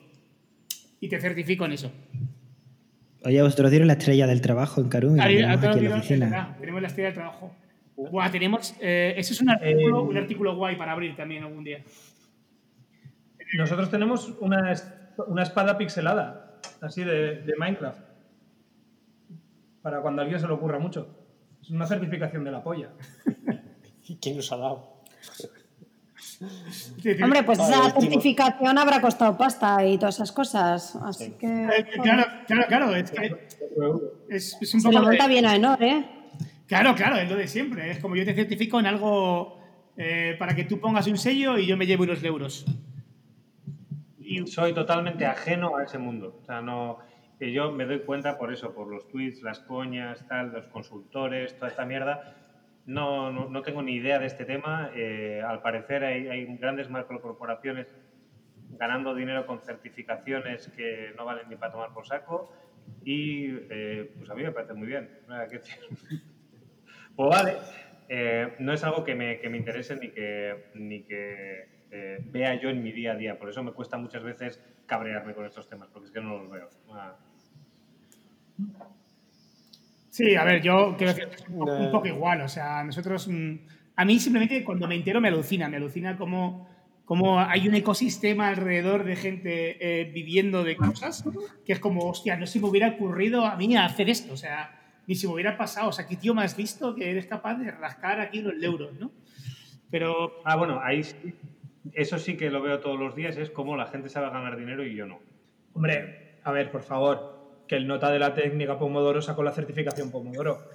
[1.00, 1.90] Y te certifico en eso.
[3.24, 6.56] Oye, vosotros dieron la estrella del trabajo en todos aquí en la oficina.
[6.60, 7.56] tenemos la estrella del trabajo.
[7.96, 11.64] Buah, tenemos, eh, eso es un artículo, Eh, un artículo guay para abrir también algún
[11.64, 11.82] día.
[13.56, 14.76] Nosotros tenemos una,
[15.26, 18.00] una espada pixelada, así de, de Minecraft.
[19.82, 21.08] Para cuando a alguien se le ocurra mucho.
[21.62, 22.90] Es una certificación de la polla.
[24.08, 24.98] ¿Y quién nos ha dado?
[27.22, 30.96] Hombre, pues Vale, esa certificación habrá costado pasta y todas esas cosas.
[31.02, 31.46] Así que.
[31.46, 33.36] Eh, claro, claro, claro, es que
[34.28, 36.06] es, es un Se poco lo de- monta bien a Enor, ¿eh?
[36.66, 37.90] Claro, claro, es lo de siempre.
[37.90, 39.58] Es como yo te certifico en algo
[39.96, 42.66] eh, para que tú pongas un sello y yo me llevo unos euros.
[44.28, 46.38] Y, Soy totalmente ajeno a ese mundo.
[46.42, 46.98] O sea, no.
[47.40, 51.68] Yo me doy cuenta por eso, por los tweets, las coñas, tal, los consultores, toda
[51.68, 52.36] esta mierda.
[52.84, 54.90] No, no, no tengo ni idea de este tema.
[54.94, 57.86] Eh, al parecer hay, hay grandes macrocorporaciones
[58.70, 62.52] ganando dinero con certificaciones que no valen ni para tomar por saco.
[63.04, 65.08] Y eh, pues a mí me parece muy bien.
[67.16, 67.56] Pues vale,
[68.08, 72.60] eh, no es algo que me, que me interese ni que, ni que eh, vea
[72.60, 73.38] yo en mi día a día.
[73.38, 76.50] Por eso me cuesta muchas veces cabrearme con estos temas, porque es que no los
[76.50, 76.68] veo.
[76.92, 77.16] Ah,
[80.10, 81.78] sí, a ver, yo creo que es un, poco- No.
[81.86, 82.40] un poco igual.
[82.42, 83.28] O sea, nosotros.
[83.28, 83.54] mm,
[83.96, 85.68] a mí simplemente cuando me entero me alucina.
[85.68, 86.68] Me alucina cómo,
[87.04, 91.24] cómo hay un ecosistema alrededor de gente eh, viviendo de cosas
[91.64, 94.34] que es como, hostia, no se me hubiera ocurrido a mí hacer esto.
[94.34, 94.74] O sea,
[95.06, 95.88] ni se me hubiera pasado.
[95.88, 99.10] O sea, qué tío más listo que eres capaz de rascar aquí unos euros, ¿no?
[99.90, 101.16] Pero Ah, bueno, ahí sí-
[101.94, 104.84] eso sí que lo veo todos los días, es como la gente sabe ganar dinero
[104.84, 105.20] y yo no.
[105.74, 110.10] Hombre, a ver, por favor, que el nota de la técnica Pomodoro sacó la certificación
[110.10, 110.70] Pomodoro.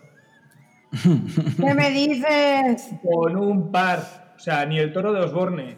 [1.60, 2.92] ¿Qué me dices?
[3.02, 4.34] Con un par.
[4.36, 5.78] O sea, ni el toro de Osborne.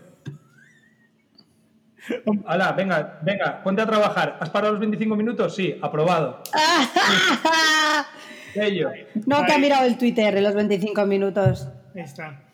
[2.45, 4.37] Hala, venga, venga, ponte a trabajar.
[4.39, 5.55] ¿Has parado los 25 minutos?
[5.55, 6.43] Sí, aprobado.
[8.53, 8.91] Sello.
[9.25, 11.67] No, que ha mirado el Twitter en los 25 minutos.
[11.95, 12.44] Ahí está.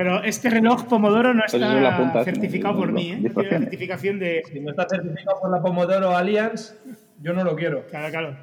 [0.00, 3.20] Pero este reloj Pomodoro no Pues está el- certificado por mí, ¿eh?
[3.20, 4.42] No tiene la certificación de...
[4.50, 6.74] Si no está certificado por la Pomodoro Alliance,
[7.20, 7.86] yo no lo quiero.
[7.86, 8.36] Claro, claro.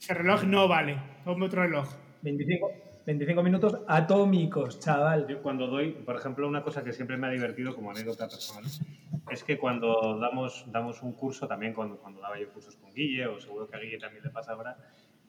[0.00, 0.98] Ese reloj no vale.
[1.24, 1.86] Ponme otro reloj.
[2.22, 2.70] 25,
[3.06, 5.28] 25 minutos atómicos, chaval.
[5.28, 8.64] Yo cuando doy, por ejemplo, una cosa que siempre me ha divertido como anécdota personal,
[9.30, 13.28] es que cuando damos, damos un curso, también cuando, cuando daba yo cursos con Guille,
[13.28, 14.76] o seguro que a Guille también le pasa ahora,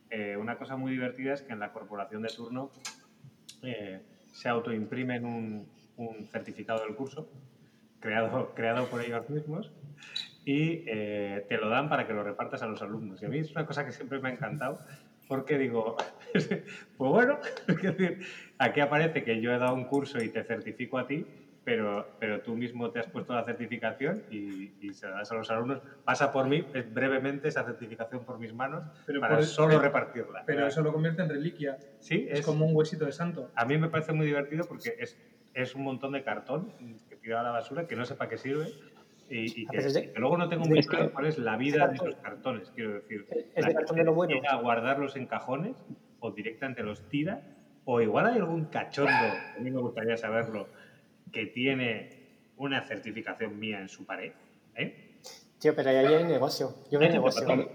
[0.09, 2.71] eh, una cosa muy divertida es que en la corporación de turno
[3.61, 4.01] eh,
[4.37, 5.67] se autoimprimen un,
[6.31, 7.27] certificado del curso
[7.99, 9.71] creado, creado por ellos mismos
[10.45, 13.19] y eh, te lo dan para que lo repartas a los alumnos.
[13.23, 14.77] Y a mí es una cosa que siempre me ha encantado
[15.27, 15.97] porque digo,
[16.33, 16.63] pues
[16.97, 18.19] bueno, es decir,
[18.59, 21.25] aquí aparece que yo he dado un curso y te certifico a ti,
[21.67, 25.35] pero, pero tú mismo te has puesto la certificación y, y se la das a
[25.35, 25.81] los alumnos.
[26.05, 29.81] Pasa por mí eh, brevemente esa certificación por mis manos Pero para por- solo pero-
[29.81, 30.43] repartirla.
[30.45, 31.77] Pero eso lo convierte en reliquia.
[31.99, 33.51] sí, Es como un huesito de santo.
[33.53, 35.19] a mí me parece muy divertido porque es,
[35.53, 36.71] es un montón de cartón
[37.09, 38.67] que tirado a la basura que no sé para qué sirve
[39.27, 41.37] y, y Ah, que, es de- que luego no tengo muy es claro cuál es
[41.37, 42.07] la vida de cartón.
[42.07, 43.25] esos cartones, quiero decir.
[43.53, 44.33] Es La de cartón de lo bueno.
[44.33, 45.75] llega a guardarlos en cajones
[46.19, 47.41] o directamente los tira
[47.83, 50.69] o igual hay algún cachondo, a mí me gustaría saberlo,
[51.31, 52.09] que tiene
[52.57, 54.31] una certificación mía en su pared.
[54.75, 55.15] ¿eh?
[55.59, 56.73] Tío, pero ahí hay negocio.
[56.91, 57.69] Yo veo negocio.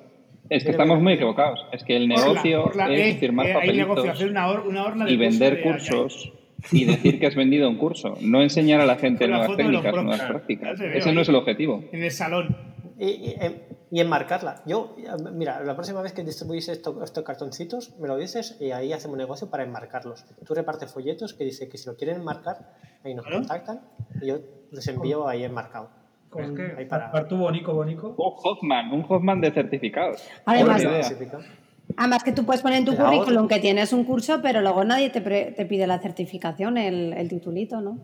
[0.50, 1.64] Es que estamos muy equivocados.
[1.72, 4.66] Es que el negocio Orla, Orla, es eh, firmar eh, negocio, papelitos hacer una, hor-
[4.66, 6.32] una de y vender curso de- cursos
[6.72, 8.16] y decir que has vendido un curso.
[8.20, 10.80] No enseñar a la gente nuevas técnicas, nuevas prácticas.
[10.80, 11.84] Ese no es el objetivo.
[11.92, 12.56] En el salón.
[12.98, 13.54] Y, y, em,
[13.92, 14.62] y enmarcarla.
[14.64, 14.96] Yo,
[15.34, 19.18] mira, la próxima vez que distribuyes esto- estos cartoncitos, me lo dices y ahí hacemos
[19.18, 20.24] negocio para enmarcarlos.
[20.46, 22.72] Tú repartes folletos que dice que si lo quieren enmarcar,
[23.04, 23.82] ahí nos contactan
[24.20, 24.38] y yo
[24.70, 25.90] les envío ahí enmarcado.
[26.30, 28.14] Con Es que- Ahí para- Artú Bonico, Bonico.
[28.16, 30.22] Un Hoffman, un Hoffman de certificados.
[30.46, 35.10] Además, que tú puedes poner en tu currículum que tienes un curso, pero luego nadie
[35.10, 37.98] te, pre- te pide la certificación, el, el titulito, ¿no?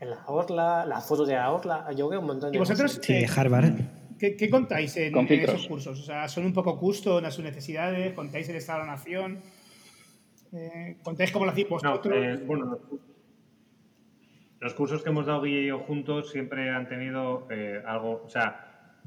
[0.00, 2.96] En la orla, la foto de la orla, yo veo un montón de ¿Y vosotros?
[2.98, 3.04] cosas.
[3.06, 3.74] Sí, Harvard.
[4.20, 5.98] ¿Qué, qué contáis en, Con en esos cursos?
[5.98, 8.12] O sea, ¿son un poco custom a sus necesidades?
[8.12, 9.40] ¿Contáis el estado de la nación?
[10.52, 12.14] Eh, ¿Contáis cómo lo hacéis No, vosotros?
[12.14, 13.00] eh, bueno, los, cu-
[14.60, 18.28] los cursos que hemos dado Guille y yo juntos siempre han tenido eh, algo, o
[18.28, 18.98] sea,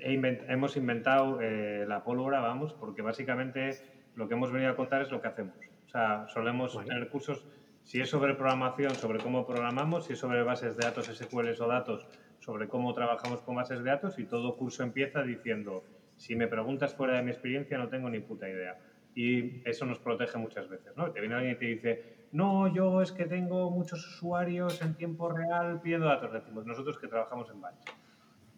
[0.00, 3.76] he invent- hemos inventado eh, la pólvora, vamos, porque básicamente
[4.14, 5.54] lo que hemos venido a contar es lo que hacemos.
[5.86, 7.44] O sea, solemos tener cursos,
[7.84, 11.66] si es sobre programación, sobre cómo programamos, si es sobre bases de datos, SQLs o
[11.68, 12.06] datos,
[12.48, 15.84] sobre cómo trabajamos con bases de datos y todo curso empieza diciendo,
[16.16, 18.78] si me preguntas fuera de mi experiencia no tengo ni puta idea.
[19.14, 21.10] Y eso nos protege muchas veces, ¿no?
[21.10, 25.28] Te viene alguien y te dice, no, yo es que tengo muchos usuarios en tiempo
[25.28, 26.32] real pidiendo datos.
[26.32, 27.90] Decimos, nosotros que trabajamos en batch.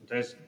[0.00, 0.38] Entonces,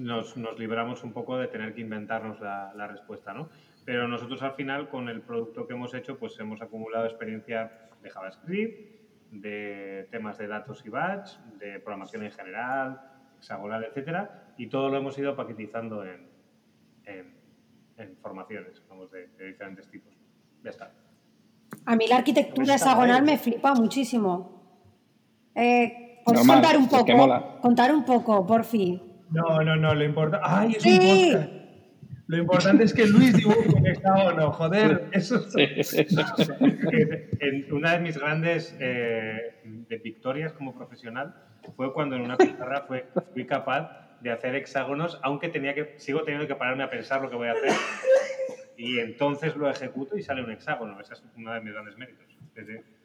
[0.00, 3.48] nos, nos libramos un poco de tener que inventarnos la, la respuesta, ¿no?
[3.84, 8.10] Pero nosotros al final, con el producto que hemos hecho, pues hemos acumulado experiencia de
[8.10, 8.99] JavaScript,
[9.30, 13.00] de temas de datos y batch, de programación en general,
[13.38, 16.28] hexagonal, etcétera, y todo lo hemos ido paquetizando en,
[17.04, 17.34] en,
[17.96, 20.12] en formaciones, vamos, de, de diferentes tipos.
[20.62, 20.90] Ya está.
[21.86, 24.60] A mí la arquitectura hexagonal me flipa muchísimo.
[25.54, 27.60] Eh, ¿Puedes Normal, contar un poco?
[27.62, 29.00] Contar un poco, por fin.
[29.30, 30.44] No, no, no, lo importante.
[30.48, 30.98] ¡Ay, es Sí.
[30.98, 31.59] un podcast!
[32.30, 35.94] Lo importante es que Luis dibuje un hexágono, joder, eso es.
[37.40, 41.34] En una de mis grandes eh, de victorias como profesional
[41.74, 46.22] fue cuando en una pizarra fue, fui capaz de hacer hexágonos, aunque tenía que, sigo
[46.22, 47.72] teniendo que pararme a pensar lo que voy a hacer.
[48.76, 51.00] Y entonces lo ejecuto y sale un hexágono.
[51.00, 52.26] Ese es uno de mis grandes méritos.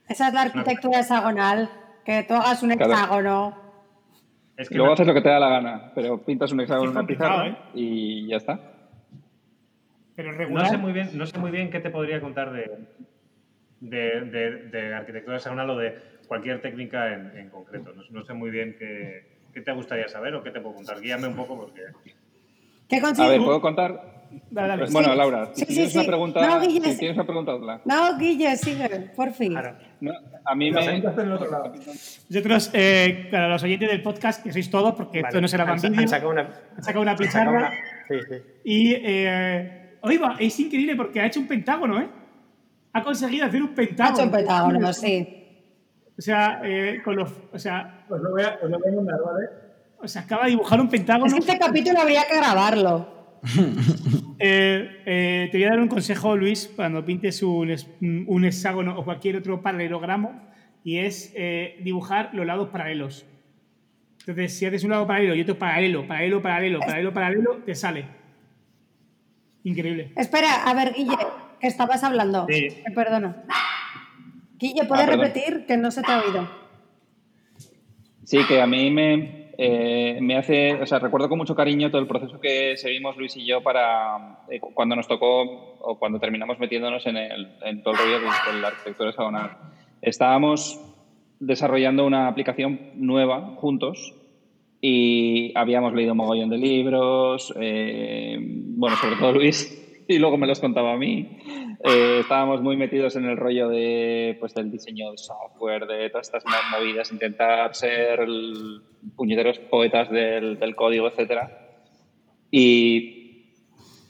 [0.08, 1.70] Esa es la arquitectura hexagonal.
[2.06, 2.94] Que tú hagas un Claro.
[2.94, 3.58] hexágono.
[4.56, 6.98] Es que Luego haces lo que te da la gana, pero pintas un hexágono en
[6.98, 7.58] una pizarra ¿eh?
[7.74, 8.75] y ya está.
[10.16, 10.70] Pero no regular.
[10.70, 12.72] sé muy bien, no sé muy bien qué te podría contar de,
[13.82, 15.96] de, de- de arquitectura hexagonal o de
[16.28, 17.94] cualquier técnica en, en concreto.
[17.94, 21.00] No, no sé muy bien qué, qué te gustaría saber o qué te puedo contar.
[21.02, 21.82] Guíame un poco porque...
[22.88, 23.42] ¿Qué A ver?
[23.42, 24.14] ¿puedo contar?
[24.52, 24.86] Dale, dale.
[24.92, 25.18] Bueno, Sí.
[25.18, 25.98] Laura, si sí, tienes sí.
[25.98, 27.82] una pregunta, No, Guille, si tienes una pregunta, hazla.
[27.86, 29.52] No, Guille, sigue, por fin.
[29.54, 29.78] Claro.
[30.02, 30.12] No,
[30.44, 30.82] a mí me...
[30.84, 31.74] gente está en el otro lado.
[32.30, 35.42] Nosotros, eh, para los oyentes del podcast, que sois todos, porque esto Vale.
[35.42, 36.42] no será sa- vídeo, Han sacado una.
[36.76, 37.72] han sacado una pizarra una-
[38.08, 38.36] Sí, sí.
[38.66, 38.94] y.
[38.94, 42.08] Eh, oiga, es increíble porque ha hecho un pentágono, ¿eh?
[42.94, 44.16] Ha conseguido hacer un Ha pentágono.
[44.16, 45.28] hecho un pentágono, sí.
[46.18, 48.96] O sea, eh, con los, o sea, Os lo voy a, os lo voy a
[48.96, 49.48] mandar, ¿vale?
[50.00, 51.34] o sea, acaba de dibujar un Es pentágono.
[51.34, 53.14] que este capítulo habría que grabarlo.
[54.38, 59.00] Eh, eh, te voy a dar un consejo, Luis, cuando pintes un, es- un hexágono
[59.00, 60.42] o cualquier otro paralelogramo,
[60.84, 63.26] y es eh, dibujar los lados paralelos.
[64.20, 68.06] Entonces, si haces un lado paralelo y otro paralelo, paralelo, paralelo, paralelo, paralelo, te sale.
[69.66, 70.14] Increíble.
[70.16, 71.18] Espera, a ver, Guille,
[71.60, 72.46] que estabas hablando.
[72.50, 72.68] Sí.
[72.68, 73.44] Eh, perdona.
[74.58, 75.66] Guille, ¿puedes Ah, repetir?
[75.66, 76.48] Que no se te ha oído.
[78.24, 82.02] Sí, que a mí me, eh, me hace, o sea, recuerdo con mucho cariño todo
[82.02, 85.42] el proceso que seguimos Luis y yo para eh, cuando nos tocó
[85.80, 89.52] o cuando terminamos metiéndonos en, el, en todo el rollo de, de la arquitectura hexagonal.
[90.02, 90.80] Estábamos
[91.40, 94.14] desarrollando una aplicación nueva juntos
[94.82, 100.60] y habíamos leído mogollón de libros, eh, bueno, sobre todo Luis, y luego me los
[100.60, 101.38] contaba a mí.
[101.84, 106.28] Eh, estábamos muy metidos en el rollo de, pues, del diseño de software, de todas
[106.28, 108.82] estas mo- movidas, intentar ser el-
[109.16, 111.52] puñeteros poetas del, del código, etcétera.
[112.52, 113.52] Y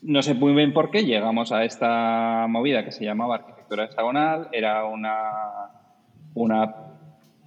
[0.01, 4.49] no sé muy bien por qué llegamos a esta movida que se llamaba arquitectura hexagonal.
[4.51, 5.22] Era una,
[6.36, 6.76] una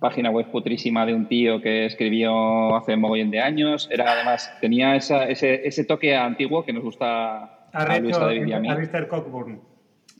[0.00, 3.86] página web putrísima de un tío que escribió hace un mogollón de años.
[3.90, 8.52] Era además, tenía esa- ese, ese toque antiguo que nos gusta a a David y
[8.52, 8.68] a mí.
[8.68, 9.60] Alistair Cockburn.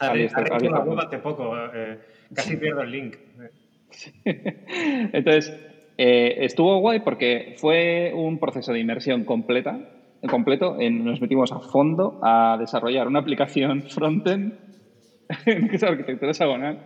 [0.01, 1.53] Alistair- Ha hecho la web hace poco.
[1.74, 1.99] eh,
[2.35, 3.16] casi pierdo el link.
[5.12, 5.53] Entonces,
[5.97, 9.79] eh, estuvo guay porque fue un proceso de inmersión completa,
[10.29, 10.76] completo.
[10.79, 14.53] En- nos metimos a fondo a desarrollar una aplicación frontend
[15.45, 16.79] que es arquitectura hexagonal,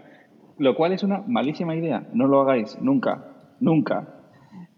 [0.59, 2.07] lo cual es una malísima idea.
[2.13, 3.25] No lo hagáis nunca,
[3.61, 4.09] nunca.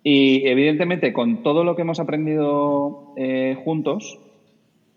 [0.02, 4.18] Y evidentemente, con todo lo que hemos aprendido eh, juntos,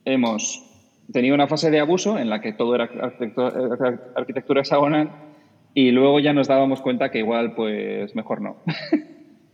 [0.06, 0.64] hemos
[1.12, 2.90] tenido una fase de abuso en la que todo era
[4.16, 5.12] arquitectura, hexagonal
[5.74, 8.58] y luego ya nos dábamos cuenta que igual, pues mejor no.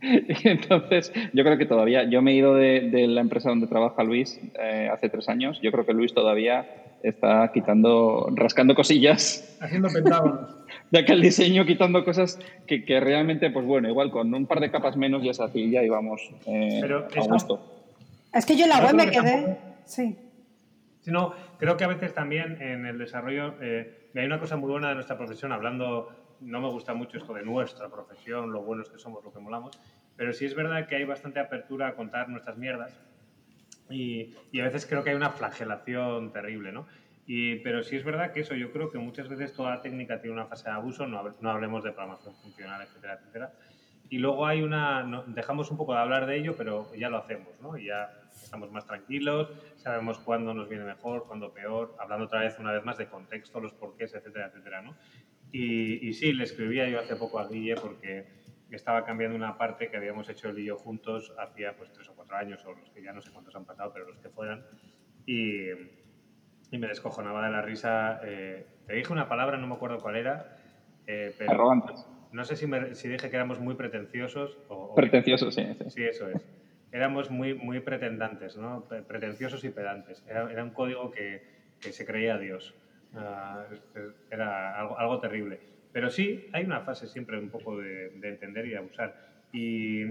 [0.00, 4.02] Entonces, yo creo que todavía, yo me he ido de, de la empresa donde trabaja
[4.02, 6.66] Luis eh, hace tres años, yo creo que Luis todavía
[7.04, 10.63] está quitando, rascando cosillas Haciendo pentágonos.
[10.90, 14.70] De aquel diseño, quitando cosas que, que realmente, pues bueno, igual con un par de
[14.70, 17.84] capas menos ya se hacía, ya íbamos eh, Pero a gusto.
[18.32, 19.32] Es que yo en la web creo me que quedé.
[19.32, 20.16] tampoco- Sí.
[21.00, 24.88] Sino, creo que a veces también en el desarrollo eh, hay una cosa muy buena
[24.88, 26.10] de nuestra profesión, hablando,
[26.40, 29.78] no me gusta mucho esto de nuestra profesión, lo buenos que somos, lo que molamos,
[30.16, 32.98] pero sí es verdad que hay bastante apertura a contar nuestras mierdas
[33.90, 36.86] Y, y a veces creo que hay una flagelación terrible, ¿no?
[37.26, 40.34] Y, pero sí es verdad que eso, yo creo que muchas veces toda técnica tiene
[40.34, 43.52] una fase de abuso, no, no hablemos de programación funcional, etcétera, etcétera.
[44.08, 47.16] Y luego hay una, no- dejamos un poco de hablar de ello, pero ya lo
[47.16, 47.76] hacemos, ¿no?
[47.78, 48.10] Y ya
[48.42, 52.84] estamos más tranquilos, sabemos cuándo nos viene mejor, cuándo peor, hablando otra vez, una vez
[52.84, 54.96] más, de contexto, los porqués, etcétera, etcétera, ¿no?
[55.50, 58.26] Y, y sí, le escribía yo hace poco a Guille porque
[58.70, 62.36] estaba cambiando una parte que habíamos hecho y yo juntos hacía pues tres o cuatro
[62.36, 64.64] años, o los que ya no sé cuántos han pasado, pero los que fueran.
[65.26, 65.70] Y,
[66.74, 68.18] y me descojonaba de la risa.
[68.22, 70.44] eh, te dije una palabra, no me acuerdo cuál era,
[71.06, 72.06] eh, pero Arrogantes.
[72.32, 74.74] no sé si, me- si dije que éramos muy pretenciosos o...
[74.90, 75.62] o- Pretencioso, sí.
[75.78, 75.90] sí.
[75.90, 76.42] Sí, eso es.
[76.90, 78.84] Éramos muy, muy pretendantes, ¿no?
[78.88, 80.22] Pre- Pretenciosos y pedantes.
[80.26, 81.42] Era, era un código que,
[81.80, 82.74] que se creía Dios.
[83.70, 83.84] Es-
[84.30, 85.60] era algo, algo terrible.
[85.92, 89.14] Pero sí, hay una fase siempre un poco de, de entender y de abusar.
[89.52, 90.02] Y,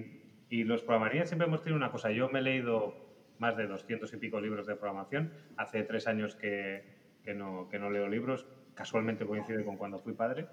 [0.48, 2.10] y los programarías siempre hemos tenido una cosa.
[2.12, 2.96] Yo me he leído
[3.40, 5.32] más de 200 y pico libros de programación.
[5.58, 6.84] Hace tres años que,
[7.24, 8.48] que no, que no leo libros.
[8.74, 10.48] Casualmente coincide con cuando fui padre.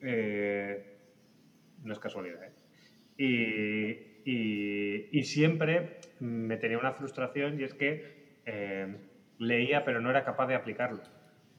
[0.00, 0.82] Eh,
[1.82, 2.52] no es casualidad, ¿eh?
[3.16, 8.02] Y, y- y siempre me tenía una frustración y es que
[8.44, 8.96] eh,
[9.38, 11.02] leía pero no era capaz de aplicarlo.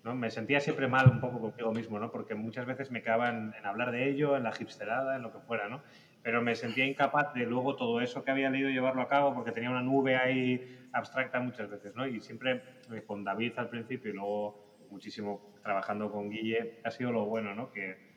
[0.03, 0.15] ¿no?
[0.15, 2.09] Me sentía siempre mal un poco conmigo mismo, ¿no?
[2.11, 5.31] porque muchas veces me quedaba en, en hablar de ello, en la hipsterada, en lo
[5.31, 5.83] que fuera, ¿no?
[6.21, 9.51] Pero me sentía incapaz de luego todo eso que había leído llevarlo a cabo porque
[9.51, 11.95] tenía una nube ahí abstracta muchas veces.
[11.95, 12.07] ¿no?
[12.07, 12.61] Y siempre
[12.93, 17.55] eh, con David al principio y luego muchísimo trabajando con Guille ha sido lo bueno,
[17.55, 17.71] ¿no?
[17.71, 18.09] que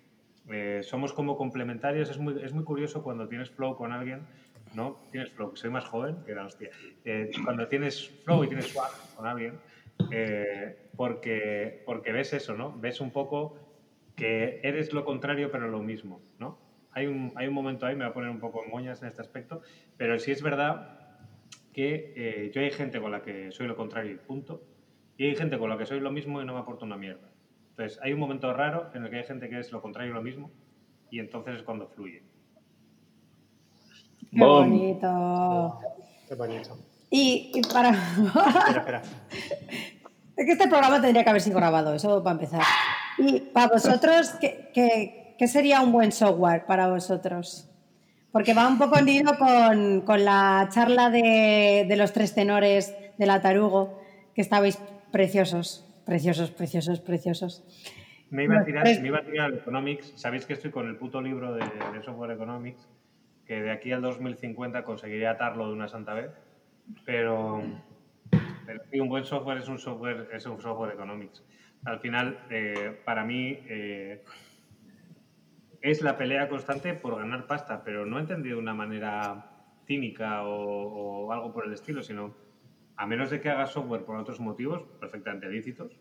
[0.50, 2.10] eh, somos como complementarios.
[2.10, 4.26] Es muy, es muy curioso cuando tienes flow con alguien,
[4.74, 5.00] ¿no?
[5.10, 6.70] Tienes flow, soy más joven que la hostia.
[7.04, 9.58] Eh, cuando tienes flow y tienes swag con alguien,
[10.10, 12.76] eh, porque, porque ves eso, ¿no?
[12.78, 13.58] Ves un poco
[14.16, 16.58] que eres lo contrario pero lo mismo, ¿no?
[16.92, 19.08] Hay un, hay un momento ahí, me voy a poner un poco en moñas en
[19.08, 19.62] este aspecto,
[19.96, 20.98] pero sí es verdad
[21.72, 24.62] que eh, yo hay gente con la que soy lo contrario y punto,
[25.16, 27.30] y hay gente con la que soy lo mismo y no me aporta una mierda.
[27.70, 30.14] Entonces, hay un momento raro en el que hay gente que es lo contrario y
[30.14, 30.50] lo mismo,
[31.10, 32.22] y entonces es cuando fluye.
[34.30, 35.78] Qué bonito.
[36.28, 36.78] Qué bonito.
[37.10, 37.90] Y, y para.
[37.90, 39.02] Espera, espera.
[40.36, 42.62] Es que este programa tendría que haber sido grabado, eso para empezar.
[43.18, 47.68] Y para vosotros, ¿qué, qué, qué sería un buen software para vosotros?
[48.30, 53.26] Porque va un poco unido con, con la charla de, de los tres tenores de
[53.26, 54.00] la tarugo,
[54.36, 54.76] que estabais
[55.10, 57.64] preciosos, preciosos, preciosos, preciosos.
[58.30, 60.12] Me iba a tirar, Pues- me iba a tirar al Economics.
[60.14, 62.88] Sabéis que estoy con el puto libro de, de software Economics,
[63.44, 66.30] que de aquí al 2050 conseguiría atarlo de una santa vez.
[67.04, 67.64] Pero,
[68.64, 71.42] pero sí, un buen software es un software, es un software Economics.
[71.84, 74.22] Al final, eh, para mí, eh,
[75.82, 79.46] es la pelea constante por ganar pasta, pero no entendido de una manera
[79.84, 82.34] cínica o, algo por el estilo, sino
[82.96, 85.98] a menos de que hagas software por otros motivos perfectamente lícitos,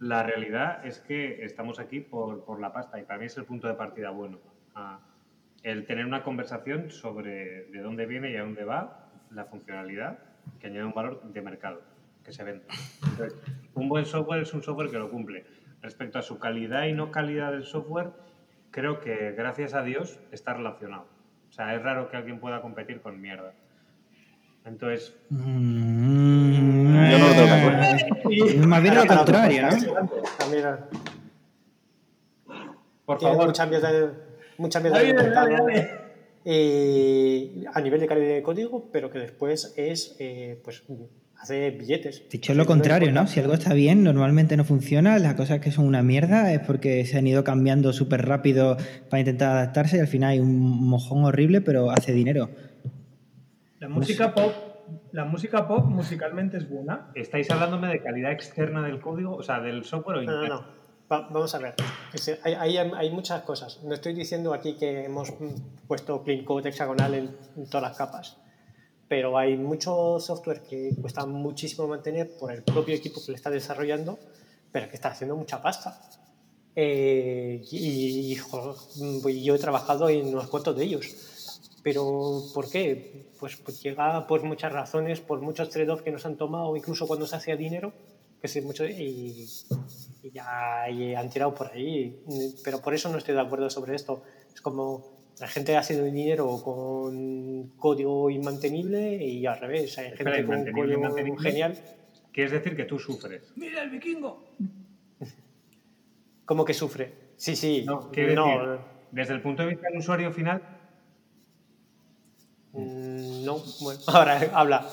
[0.00, 3.44] la realidad es que estamos aquí por, por la pasta y para mí es el
[3.44, 4.40] punto de partida bueno.
[4.74, 4.98] Ah,
[5.62, 10.18] el tener una conversación sobre de dónde viene y a dónde va la funcionalidad
[10.58, 11.82] que añade un valor de mercado,
[12.24, 12.66] que se vende.
[13.74, 15.46] Un buen software es un software que lo cumple.
[15.80, 18.10] Respecto a su calidad y no calidad del software,
[18.74, 21.06] creo que gracias a Dios está relacionado.
[21.48, 23.54] O sea, es raro que alguien pueda competir con mierda.
[24.64, 27.98] Entonces, Mm, Yo no lo tengo claro.
[28.30, 29.70] eh, Más bien lo contrario, ¿no?
[33.04, 34.12] por tiene favor, mucha mierda,
[34.58, 35.90] mucha mierda Dale, en el dale, mercado, dale.
[36.44, 40.82] eh, a nivel de calidad de código, pero que después es, eh, pues,
[41.44, 42.28] hace billetes.
[42.30, 43.26] Dicho es lo contrario, ¿no?
[43.26, 45.18] Si algo está bien, normalmente no funciona.
[45.18, 48.76] Las cosas que son una mierda es porque se han ido cambiando súper rápido
[49.10, 52.50] para intentar adaptarse y al final hay un mojón horrible, pero hace dinero.
[53.78, 54.52] La música pop,
[55.12, 57.10] la música pop musicalmente es buena.
[57.14, 60.60] ¿estáis hablándome de calidad externa del código, o sea, del software o No, no, interno?
[60.62, 60.84] no.
[61.12, 61.74] Va- vamos a ver.
[62.12, 63.80] Decir, Hay, hay- hay muchas cosas.
[63.84, 65.34] No estoy diciendo aquí que hemos
[65.86, 68.38] puesto clean code hexagonal en, en todas las capas.
[69.14, 73.48] Pero hay mucho software que cuesta muchísimo mantener por el propio equipo que le está
[73.48, 74.18] desarrollando,
[74.72, 76.00] pero que está haciendo mucha pasta.
[76.74, 81.06] Eh, y, y, mm, yo he trabajado en unos cuantos de ellos.
[81.84, 83.30] Pero ¿por qué?
[83.38, 87.28] Pues, pues llega por muchas razones, por muchos trade-offs que nos han tomado, incluso cuando
[87.28, 87.92] se hacía dinero,
[88.42, 89.48] que sé mucho, y,
[90.24, 92.20] y ya y han tirado por ahí.
[92.64, 94.24] Pero por eso no estoy de acuerdo sobre esto.
[94.52, 99.98] Es como la gente hace dinero con código inmantenible y al revés.
[99.98, 101.50] Hay Espera, gente con inmantenible, código inmantenible.
[101.50, 101.78] genial.
[102.32, 103.42] Quieres decir que tú sufres.
[103.56, 104.44] ¡Mira el vikingo!
[106.44, 107.12] como que sufre.
[107.36, 107.84] Sí, sí.
[107.86, 110.62] No, quiero no, decir, desde el punto de vista del usuario final,
[112.76, 114.88] Mm, No, bueno, ahora habla.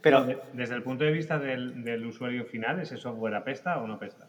[0.00, 3.86] Pero de- desde el punto de vista del, del usuario final, ¿ese software apesta o
[3.88, 4.28] no apesta?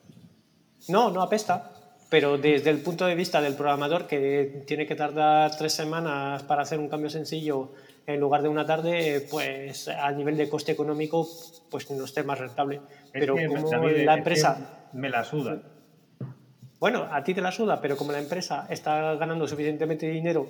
[0.90, 1.87] no, no apesta.
[2.10, 6.62] Pero desde el punto de vista del programador que tiene que tardar tres semanas para
[6.62, 7.74] hacer un cambio sencillo
[8.06, 11.28] en lugar de una tarde, pues a nivel de coste económico,
[11.70, 12.78] pues no esté más rentable.
[12.78, 15.62] Es Pero como David, la empresa Me la suda.
[16.80, 20.48] Bueno, a ti te la suda, pero como la empresa está ganando suficientemente dinero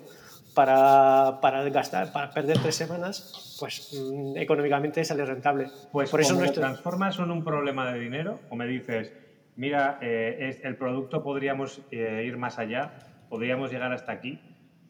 [0.53, 5.69] para, para gastar, para perder tres semanas, pues mm, económicamente sale rentable.
[5.91, 9.11] Pues Por eso nuestro- transformas en un problema de dinero, o me dices,
[9.57, 12.93] mira, eh, el producto podríamos eh, ir más allá,
[13.29, 14.39] podríamos llegar hasta aquí,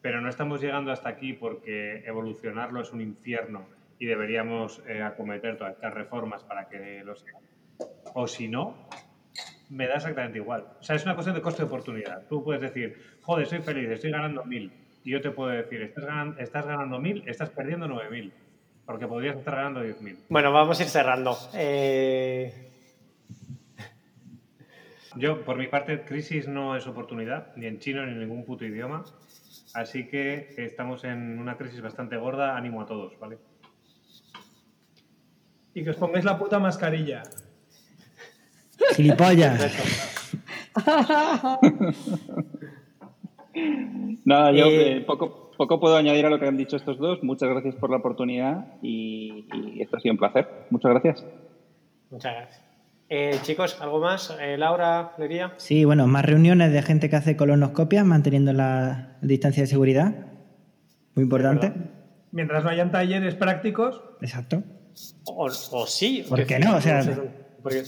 [0.00, 3.66] pero no estamos llegando hasta aquí porque evolucionarlo es un infierno
[3.98, 7.34] y deberíamos eh, acometer todas estas reformas para que lo sea.
[8.14, 8.88] O si no,
[9.70, 10.64] me da exactamente igual.
[10.78, 12.26] O sea, es una cuestión de coste de oportunidad.
[12.28, 14.72] Tú puedes decir, joder, soy feliz, estoy ganando mil.
[15.04, 18.32] Y yo te puedo decir, estás ganando, estás ganando mil, estás perdiendo nueve mil.
[18.86, 20.18] Porque podrías estar ganando diez mil.
[20.28, 21.36] Bueno, vamos a ir cerrando.
[21.54, 22.67] Eh,
[25.18, 28.64] Yo, por mi parte, crisis no es oportunidad, ni en chino ni en ningún puto
[28.64, 29.04] idioma.
[29.74, 32.56] Así que estamos en una crisis bastante gorda.
[32.56, 33.38] Ánimo a todos, ¿vale?
[35.74, 37.22] Y que os pongáis la puta mascarilla.
[38.94, 39.76] Gilipollas.
[44.24, 47.22] Nada, yo Eh, eh, poco, poco puedo añadir a lo que han dicho estos dos.
[47.22, 50.48] Muchas gracias por la oportunidad y, y esto ha sido un placer.
[50.70, 51.24] Muchas gracias.
[52.10, 52.67] muchas gracias.
[53.10, 54.34] Eh, chicos, ¿algo más?
[54.38, 55.54] Eh, Laura, Lería.
[55.56, 60.14] Sí, bueno, más reuniones de gente que hace colonoscopias manteniendo la distancia de seguridad.
[61.14, 61.72] Muy importante.
[62.32, 64.62] Mientras no hayan talleres prácticos, Exacto.
[65.24, 66.24] O, o sí.
[66.28, 66.76] ¿Por qué no?
[66.76, 67.02] O sea-
[67.62, 67.84] porque-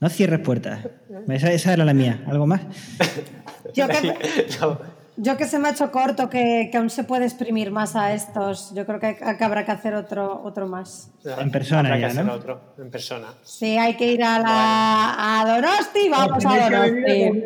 [0.00, 0.88] No cierres puertas.
[1.28, 2.24] Esa, esa era la mía.
[2.28, 2.62] ¿Algo más?
[3.74, 4.14] Yo que,
[4.60, 4.78] No,
[5.22, 8.14] yo que se me ha hecho corto, que, que aún se puede exprimir más a
[8.14, 8.72] estos.
[8.74, 11.10] Yo creo que, que habrá que hacer otro, otro más.
[11.24, 12.32] En persona habrá que ya, hacer ¿no?
[12.32, 13.26] otro, en persona.
[13.42, 17.44] Sí, hay que ir a la a Donosti, vamos a que Donosti.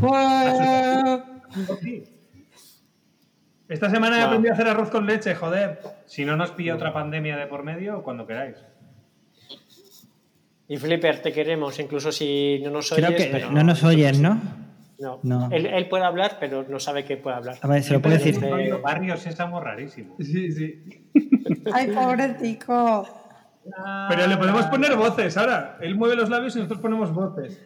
[0.00, 0.54] Pues,
[3.68, 4.26] Esta semana he Wow.
[4.26, 5.80] aprendido a hacer arroz con leche, joder.
[6.06, 8.56] Si no nos pilla otra pandemia de por medio, cuando queráis.
[10.68, 13.04] Y Flipper, te queremos, incluso si no nos oyes.
[13.06, 14.38] Creo que pero no nos oyes, ¿no?
[14.98, 15.20] No.
[15.22, 15.48] No.
[15.52, 17.56] Él, él puede hablar, pero no sabe que puede hablar.
[17.60, 18.42] A ver, se lo puede decir.
[18.44, 20.16] Oye, Barrio Sésamo rarísimo.
[20.20, 21.08] Sí, sí.
[21.72, 23.06] ay, pobrecito.
[24.08, 25.76] Pero le podemos poner voces ahora.
[25.80, 27.60] Él mueve los labios y nosotros ponemos voces.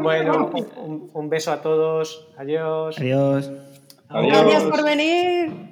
[0.00, 2.28] Bueno, un, un beso a todos.
[2.38, 2.96] Adiós.
[2.98, 3.50] Adiós.
[4.08, 4.42] Adiós.
[4.42, 5.69] Gracias por venir.